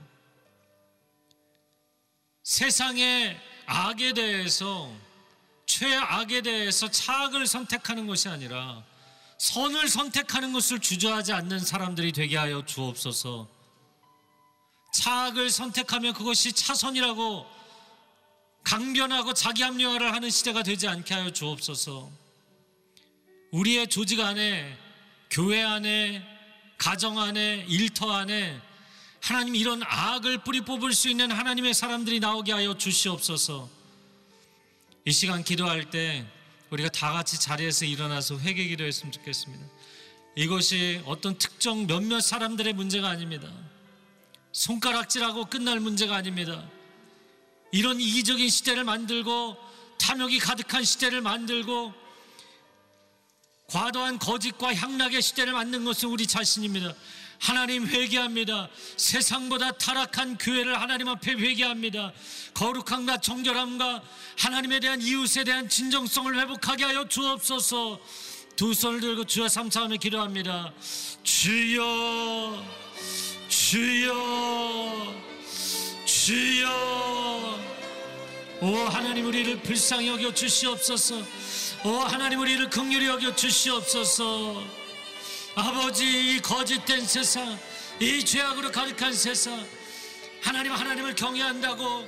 세상의 2.47 3.37
악에 3.65 4.13
대해서 4.13 4.89
최악에 5.65 6.41
대해서 6.43 6.89
차악을 6.89 7.45
선택하는 7.45 8.07
것이 8.07 8.29
아니라 8.29 8.85
선을 9.37 9.89
선택하는 9.89 10.53
것을 10.53 10.79
주저하지 10.79 11.33
않는 11.33 11.59
사람들이 11.59 12.13
되게 12.13 12.37
하여 12.37 12.65
주옵소서. 12.65 13.49
차악을 14.93 15.49
선택하면 15.49 16.13
그것이 16.13 16.53
차선이라고 16.53 17.45
강변하고 18.63 19.33
자기 19.33 19.63
합리화를 19.63 20.13
하는 20.13 20.29
시대가 20.29 20.63
되지 20.63 20.87
않게 20.87 21.13
하여 21.15 21.29
주옵소서. 21.31 22.09
우리의 23.51 23.89
조직 23.89 24.21
안에, 24.21 24.77
교회 25.29 25.61
안에, 25.61 26.25
가정 26.77 27.19
안에, 27.19 27.65
일터 27.67 28.09
안에 28.09 28.61
하나님 29.27 29.55
이런 29.55 29.81
악을 29.83 30.37
뿌리 30.45 30.61
뽑을 30.61 30.93
수 30.93 31.09
있는 31.09 31.31
하나님의 31.31 31.73
사람들이 31.73 32.21
나오게 32.21 32.53
하여 32.53 32.77
주시옵소서. 32.77 33.69
이 35.03 35.11
시간 35.11 35.43
기도할 35.43 35.89
때 35.89 36.25
우리가 36.69 36.87
다 36.87 37.11
같이 37.11 37.37
자리에서 37.37 37.83
일어나서 37.83 38.39
회개 38.39 38.63
기도했으면 38.69 39.11
좋겠습니다. 39.11 39.65
이것이 40.37 41.01
어떤 41.05 41.37
특정 41.37 41.87
몇몇 41.87 42.21
사람들의 42.21 42.71
문제가 42.71 43.09
아닙니다. 43.09 43.51
손가락질하고 44.53 45.47
끝날 45.47 45.81
문제가 45.81 46.15
아닙니다. 46.15 46.65
이런 47.73 47.99
이기적인 47.99 48.47
시대를 48.47 48.85
만들고 48.85 49.57
탐욕이 49.99 50.39
가득한 50.39 50.85
시대를 50.85 51.19
만들고 51.19 51.93
과도한 53.67 54.19
거짓과 54.19 54.73
향락의 54.73 55.21
시대를 55.21 55.51
만든 55.51 55.83
것은 55.83 56.07
우리 56.07 56.25
자신입니다. 56.25 56.93
하나님 57.39 57.87
회개합니다. 57.87 58.69
세상보다 58.97 59.71
타락한 59.73 60.37
교회를 60.37 60.79
하나님 60.79 61.07
앞에 61.07 61.33
회개합니다. 61.33 62.13
거룩함과 62.53 63.21
정결함과 63.21 64.01
하나님에 64.37 64.79
대한 64.79 65.01
이웃에 65.01 65.43
대한 65.43 65.69
진정성을 65.69 66.37
회복하게 66.39 66.85
하여 66.85 67.07
주옵소서. 67.07 67.99
두 68.55 68.73
손을 68.73 68.99
들고 68.99 69.25
주여 69.25 69.47
삼차하며 69.47 69.97
기도합니다. 69.97 70.73
주여, 71.23 72.65
주여, 73.47 75.13
주여. 76.05 77.59
오 78.59 78.75
하나님 78.89 79.27
우리를 79.27 79.61
불쌍히 79.61 80.07
여겨 80.07 80.33
주시옵소서. 80.33 81.21
오 81.85 81.89
하나님 81.99 82.39
우리를 82.39 82.67
긍휼히 82.71 83.05
여겨 83.05 83.35
주시옵소서. 83.35 84.86
아버지 85.59 86.05
이 86.35 86.39
거짓된 86.39 87.07
세상, 87.07 87.57
이 87.99 88.23
죄악으로 88.23 88.71
가득한 88.71 89.11
세상, 89.11 89.65
하나님 90.39 90.71
하나님을 90.71 91.15
경외한다고 91.15 92.07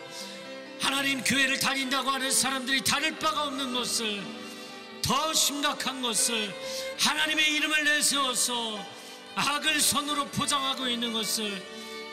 하나님 0.80 1.24
교회를 1.24 1.58
다닌다고 1.58 2.12
하는 2.12 2.30
사람들이 2.30 2.84
다를 2.84 3.18
바가 3.18 3.46
없는 3.46 3.74
것을 3.74 4.22
더 5.02 5.34
심각한 5.34 6.04
것을 6.04 6.54
하나님의 7.00 7.56
이름을 7.56 7.86
내세워서 7.86 8.86
악을 9.34 9.82
손으로 9.82 10.28
포장하고 10.28 10.88
있는 10.88 11.12
것을 11.12 11.60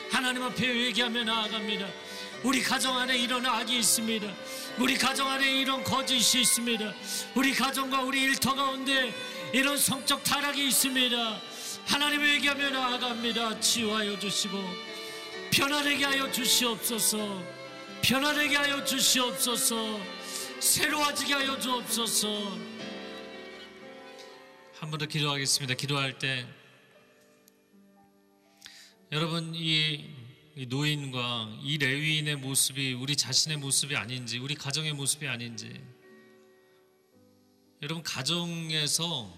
하나님 0.09 0.41
앞에 0.41 0.67
회개하며 0.67 1.23
나아갑니다. 1.23 1.87
우리 2.41 2.63
가정 2.63 2.97
안에 2.97 3.15
이런 3.15 3.45
악이 3.45 3.77
있습니다. 3.77 4.27
우리 4.79 4.97
가정 4.97 5.29
안에 5.29 5.51
이런 5.51 5.83
거짓이 5.83 6.41
있습니다. 6.41 6.93
우리 7.35 7.53
가정과 7.53 8.01
우리 8.01 8.23
일터 8.23 8.55
가운데 8.55 9.13
이런 9.53 9.77
성적 9.77 10.23
타락이 10.23 10.67
있습니다. 10.67 11.41
하나님 11.85 12.21
회개하며 12.21 12.69
나아갑니다. 12.69 13.59
치유하여 13.59 14.19
주시고 14.19 14.57
편안하게 15.51 16.03
하여 16.03 16.31
주시옵소서. 16.31 17.43
편안하게 18.01 18.55
하여 18.55 18.83
주시옵소서. 18.83 19.99
새로워지게 20.59 21.33
하여 21.33 21.59
주옵소서. 21.59 22.27
한 24.79 24.91
번 24.91 24.99
더 24.99 25.05
기도하겠습니다. 25.07 25.73
기도할 25.73 26.19
때 26.19 26.45
여러분 29.11 29.53
이 29.55 30.05
노인과 30.67 31.57
이 31.63 31.77
레위인의 31.79 32.35
모습이 32.35 32.93
우리 32.93 33.15
자신의 33.15 33.57
모습이 33.57 33.95
아닌지 33.95 34.37
우리 34.37 34.53
가정의 34.55 34.93
모습이 34.93 35.27
아닌지 35.27 35.81
여러분 37.83 38.01
가정에서 38.01 39.31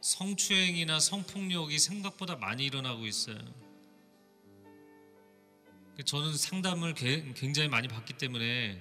성추행이나 0.00 0.98
성폭력이 0.98 1.78
생각보다 1.78 2.36
많이 2.36 2.64
일어나고 2.64 3.04
있어요. 3.06 3.36
저는 6.06 6.34
상담을 6.34 6.94
굉장히 6.94 7.68
많이 7.68 7.88
받기 7.88 8.14
때문에 8.14 8.80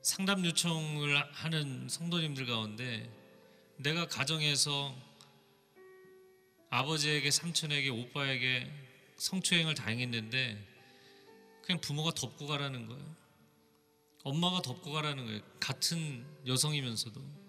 상담 0.00 0.42
요청을 0.46 1.34
하는 1.34 1.86
성도님들 1.90 2.46
가운데 2.46 3.10
내가 3.76 4.06
가정에서 4.08 4.96
아버지에게 6.70 7.30
삼촌에게 7.30 7.90
오빠에게 7.90 8.72
성추행을 9.18 9.74
당했는데 9.74 10.66
그냥 11.60 11.78
부모가 11.82 12.12
덮고 12.12 12.46
가라는 12.46 12.86
거예요. 12.86 13.16
엄마가 14.22 14.62
덮고 14.62 14.92
가라는 14.92 15.26
거예요. 15.26 15.40
같은 15.60 16.24
여성이면서도 16.46 17.39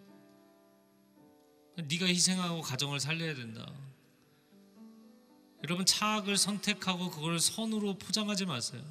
네가 1.75 2.05
희생하고 2.05 2.62
가정을 2.62 2.99
살려야 2.99 3.36
된다. 3.36 3.65
여러분 5.63 5.86
차악을 5.86 6.38
선택하고 6.38 7.12
그걸 7.12 7.39
선으로 7.39 7.97
포장하지 7.97 8.45
마세요. 8.45 8.81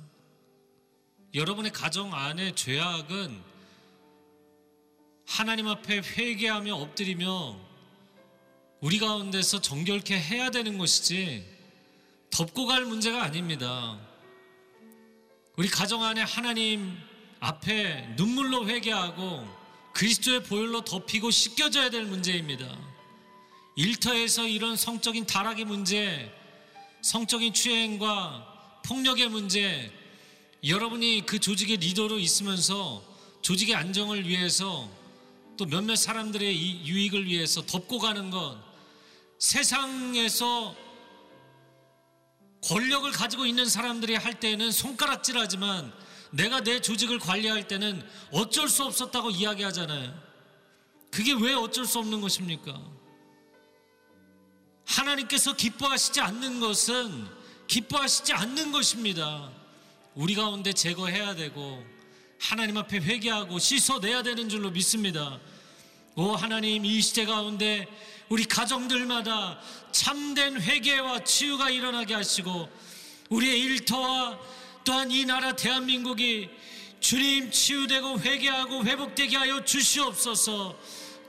여러분의 1.35 1.73
가정 1.73 2.15
안에 2.15 2.55
죄악은 2.55 3.43
하나님 5.27 5.69
앞에 5.69 5.99
회개하며 5.99 6.75
엎드리며 6.75 7.59
우리 8.81 8.99
가운데서 8.99 9.61
정결케 9.61 10.19
해야 10.19 10.51
되는 10.51 10.79
것이지 10.79 11.47
덮고 12.31 12.67
갈 12.67 12.85
문제가 12.85 13.23
아닙니다. 13.23 13.99
우리 15.57 15.69
가정 15.69 16.03
안에 16.03 16.23
하나님 16.23 16.97
앞에 17.41 18.15
눈물로 18.17 18.67
회개하고 18.69 19.60
그리스도의 19.93 20.45
보혈로 20.45 20.85
덮이고 20.85 21.31
씻겨져야 21.31 21.91
될 21.91 22.05
문제입니다. 22.05 22.67
일터에서 23.77 24.47
이런 24.47 24.77
성적인 24.77 25.27
타락의 25.27 25.65
문제, 25.65 26.33
성적인 27.03 27.53
추행과 27.53 28.81
폭력의 28.85 29.29
문제, 29.29 29.93
여러분이 30.65 31.25
그 31.27 31.39
조직의 31.39 31.79
리더로 31.79 32.19
있으면서 32.19 33.03
조직의 33.43 33.75
안정을 33.75 34.29
위해서 34.29 34.89
또 35.57 35.67
몇몇 35.67 35.97
사람들의 35.97 36.87
유익을 36.87 37.27
위해서 37.27 37.65
덮고 37.65 37.99
가는 37.99 38.31
것, 38.31 38.59
세상에서 39.39 40.77
권력을 42.63 43.11
가지고 43.13 43.47
있는 43.47 43.67
사람들이 43.67 44.15
할 44.17 44.39
때는 44.39 44.71
손가락질하지만 44.71 45.93
내가 46.31 46.61
내 46.61 46.81
조직을 46.81 47.19
관리할 47.19 47.67
때는 47.67 48.07
어쩔 48.31 48.69
수 48.69 48.85
없었다고 48.85 49.31
이야기하잖아요. 49.31 50.15
그게 51.11 51.33
왜 51.33 51.55
어쩔 51.55 51.85
수 51.85 51.99
없는 51.99 52.21
것입니까? 52.21 52.81
하나님께서 54.85 55.55
기뻐하시지 55.55 56.21
않는 56.21 56.61
것은 56.61 57.27
기뻐하시지 57.67 58.33
않는 58.33 58.73
것입니다. 58.73 59.51
우리 60.15 60.35
가운데 60.35 60.73
제거해야 60.73 61.35
되고 61.35 61.85
하나님 62.41 62.77
앞에 62.77 62.99
회개하고 62.99 63.59
씻어내야 63.59 64.23
되는 64.23 64.49
줄로 64.49 64.71
믿습니다. 64.71 65.39
오 66.17 66.33
하나님 66.35 66.85
이 66.85 67.01
시대 67.01 67.25
가운데 67.25 67.87
우리 68.29 68.45
가정들마다 68.45 69.61
참된 69.93 70.61
회개와 70.61 71.25
치유가 71.25 71.71
일어나게 71.71 72.15
하시고 72.15 72.69
우리의 73.29 73.61
일터와 73.61 74.39
또한 74.85 75.11
이 75.11 75.25
나라 75.25 75.55
대한민국이 75.55 76.49
주님 77.01 77.51
치유되고 77.51 78.21
회개하고 78.21 78.85
회복되게 78.85 79.37
하여 79.37 79.65
주시옵소서. 79.65 80.77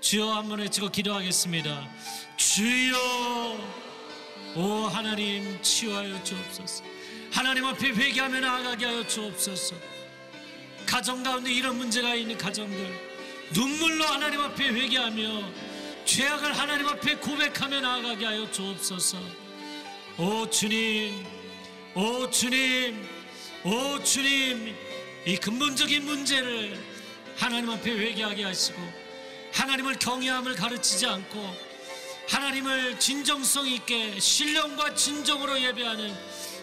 주여 0.01 0.31
한 0.33 0.49
번 0.49 0.59
외치고 0.59 0.89
기도하겠습니다. 0.89 1.89
주여 2.37 3.57
오 4.55 4.85
하나님 4.87 5.61
치유하여 5.61 6.23
주옵소서. 6.23 6.84
하나님 7.32 7.65
앞에 7.65 7.89
회개하며 7.89 8.39
나아가게 8.39 8.86
하여 8.86 9.07
주옵소서. 9.07 9.76
가정 10.86 11.23
가운데 11.23 11.51
이런 11.53 11.78
문제가 11.78 12.15
있는 12.15 12.38
가정들 12.38 13.11
눈물로 13.53 14.03
하나님 14.05 14.41
앞에 14.41 14.69
회개하며 14.69 15.43
죄악을 16.05 16.57
하나님 16.57 16.88
앞에 16.88 17.15
고백하며 17.17 17.80
나아가게 17.82 18.26
하여 18.26 18.51
주옵소서. 18.51 19.17
오 20.17 20.49
주님 20.49 21.26
오 21.95 22.30
주님 22.30 23.07
오 23.64 24.01
주님 24.03 24.76
이 25.24 25.38
근본적인 25.38 26.03
문제를 26.03 26.84
하나님 27.36 27.70
앞에 27.70 27.91
회개하게 27.91 28.43
하시고 28.43 28.82
하나님을 29.53 29.99
경외함을 29.99 30.55
가르치지 30.55 31.05
않고 31.05 31.72
하나님을 32.28 32.99
진정성 32.99 33.68
있게 33.68 34.20
신령과 34.20 34.95
진정으로 34.95 35.62
예배하는 35.62 36.12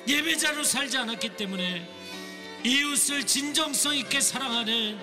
예배자로 0.09 0.65
살지 0.65 0.99
않았기 0.99 1.37
때문에 1.37 1.89
이웃을 2.65 3.25
진정성 3.25 3.95
있게 3.97 4.21
사랑하는 4.21 4.99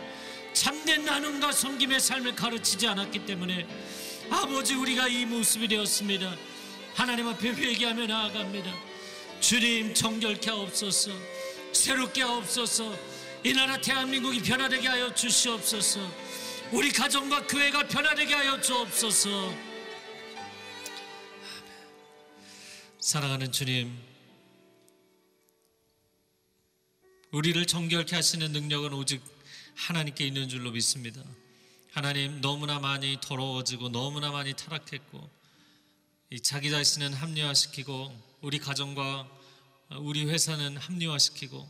참된 0.51 1.05
나눔과 1.05 1.53
섬김의 1.53 2.01
삶을 2.01 2.35
가르치지 2.35 2.87
않았기 2.87 3.25
때문에 3.25 3.65
아버지 4.29 4.73
우리가 4.73 5.07
이 5.07 5.25
모습이 5.25 5.69
되었습니다. 5.69 6.35
하나님 6.93 7.29
앞에 7.29 7.51
회개하며 7.51 8.07
나아갑니다. 8.07 8.73
주님 9.39 9.93
정결케 9.93 10.49
하옵소서. 10.49 11.34
새롭게 11.75 12.21
하옵소서. 12.23 12.97
이 13.43 13.53
나라 13.53 13.79
대한민국이 13.79 14.41
변화되게 14.41 14.87
하여 14.87 15.13
주시옵소서. 15.13 15.99
우리 16.71 16.91
가정과 16.91 17.45
교회가 17.45 17.87
변화되게 17.87 18.33
하여 18.33 18.59
주옵소서. 18.59 19.53
사랑하는 22.99 23.51
주님, 23.51 23.95
우리를 27.31 27.67
정결케 27.67 28.15
하시는 28.15 28.51
능력은 28.51 28.93
오직 28.93 29.21
하나님께 29.75 30.25
있는 30.25 30.49
줄로 30.49 30.71
믿습니다. 30.71 31.21
하나님 31.91 32.41
너무나 32.41 32.79
많이 32.79 33.17
더러워지고 33.21 33.89
너무나 33.89 34.31
많이 34.31 34.53
타락했고 34.53 35.29
이 36.31 36.39
자기 36.39 36.71
자신은 36.71 37.13
합리화시키고 37.13 38.11
우리 38.41 38.57
가정과 38.57 39.34
우리 39.91 40.25
회사는 40.25 40.77
합리화시키고 40.77 41.69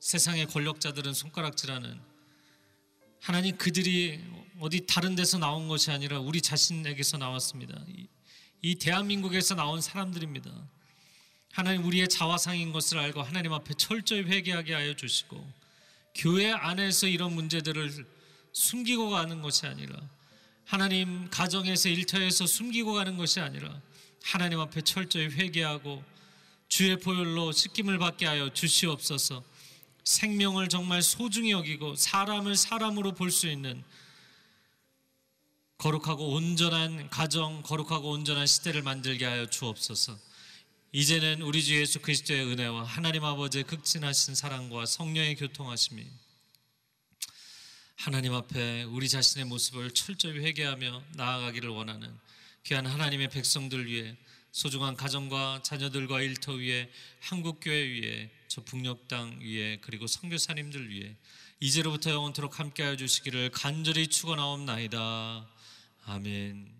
세상의 0.00 0.46
권력자들은 0.46 1.14
손가락질하는 1.14 2.00
하나님 3.20 3.56
그들이 3.56 4.20
어디 4.60 4.86
다른 4.86 5.14
데서 5.14 5.38
나온 5.38 5.68
것이 5.68 5.90
아니라 5.90 6.18
우리 6.18 6.40
자신에게서 6.40 7.18
나왔습니다. 7.18 7.80
이, 7.88 8.06
이 8.62 8.74
대한민국에서 8.74 9.54
나온 9.54 9.80
사람들입니다. 9.80 10.50
하나님 11.52 11.84
우리의 11.84 12.08
자화상인 12.08 12.72
것을 12.72 12.98
알고 12.98 13.22
하나님 13.22 13.52
앞에 13.52 13.74
철저히 13.74 14.22
회개하게 14.22 14.74
하여 14.74 14.94
주시고 14.94 15.44
교회 16.14 16.50
안에서 16.50 17.06
이런 17.06 17.34
문제들을 17.34 18.06
숨기고 18.52 19.10
가는 19.10 19.42
것이 19.42 19.66
아니라 19.66 19.96
하나님 20.64 21.30
가정에서 21.30 21.88
일터에서 21.88 22.46
숨기고 22.46 22.94
가는 22.94 23.16
것이 23.16 23.40
아니라 23.40 23.80
하나님 24.22 24.60
앞에 24.60 24.82
철저히 24.82 25.26
회개하고 25.26 26.04
주의 26.68 26.98
보혈로 26.98 27.52
씻김을 27.52 27.98
받게 27.98 28.26
하여 28.26 28.52
주시옵소서. 28.52 29.42
생명을 30.04 30.68
정말 30.68 31.02
소중히 31.02 31.50
여기고 31.50 31.96
사람을 31.96 32.56
사람으로 32.56 33.12
볼 33.12 33.30
수 33.30 33.48
있는 33.48 33.82
거룩하고 35.78 36.32
온전한 36.34 37.08
가정, 37.08 37.62
거룩하고 37.62 38.10
온전한 38.10 38.46
시대를 38.46 38.82
만들게 38.82 39.24
하여 39.24 39.46
주옵소서. 39.46 40.18
이제는 40.92 41.42
우리 41.42 41.62
주 41.62 41.78
예수 41.78 42.00
그리스도의 42.00 42.46
은혜와 42.46 42.84
하나님 42.84 43.24
아버지의 43.24 43.64
극진하신 43.64 44.34
사랑과 44.34 44.86
성령의 44.86 45.36
교통하심이 45.36 46.04
하나님 47.96 48.32
앞에 48.32 48.84
우리 48.84 49.08
자신의 49.08 49.44
모습을 49.46 49.90
철저히 49.92 50.38
회개하며 50.38 51.02
나아가기를 51.14 51.68
원하는 51.68 52.16
귀한 52.64 52.86
하나님의 52.86 53.28
백성들 53.28 53.86
위해 53.86 54.16
소중한 54.50 54.96
가정과 54.96 55.60
자녀들과 55.62 56.22
일터 56.22 56.52
위에 56.52 56.90
한국 57.20 57.60
교회 57.60 57.82
위에 57.82 58.30
저 58.48 58.62
북녘 58.62 59.08
땅 59.08 59.38
위에 59.40 59.78
그리고 59.80 60.06
선교사님들 60.06 60.88
위해 60.90 61.16
이제로부터 61.60 62.10
영원토록 62.10 62.58
함께하여 62.58 62.96
주시기를 62.96 63.50
간절히 63.50 64.08
축원하옵나이다. 64.08 65.46
아멘. 66.06 66.78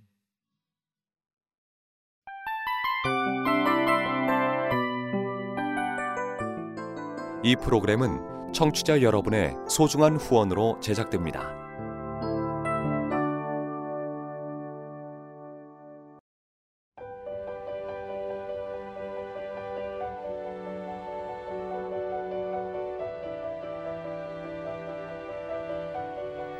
이 7.44 7.56
프로그램은 7.56 8.52
청취자 8.52 9.02
여러분의 9.02 9.54
소중한 9.68 10.16
후원으로 10.16 10.80
제작됩니다. 10.80 11.67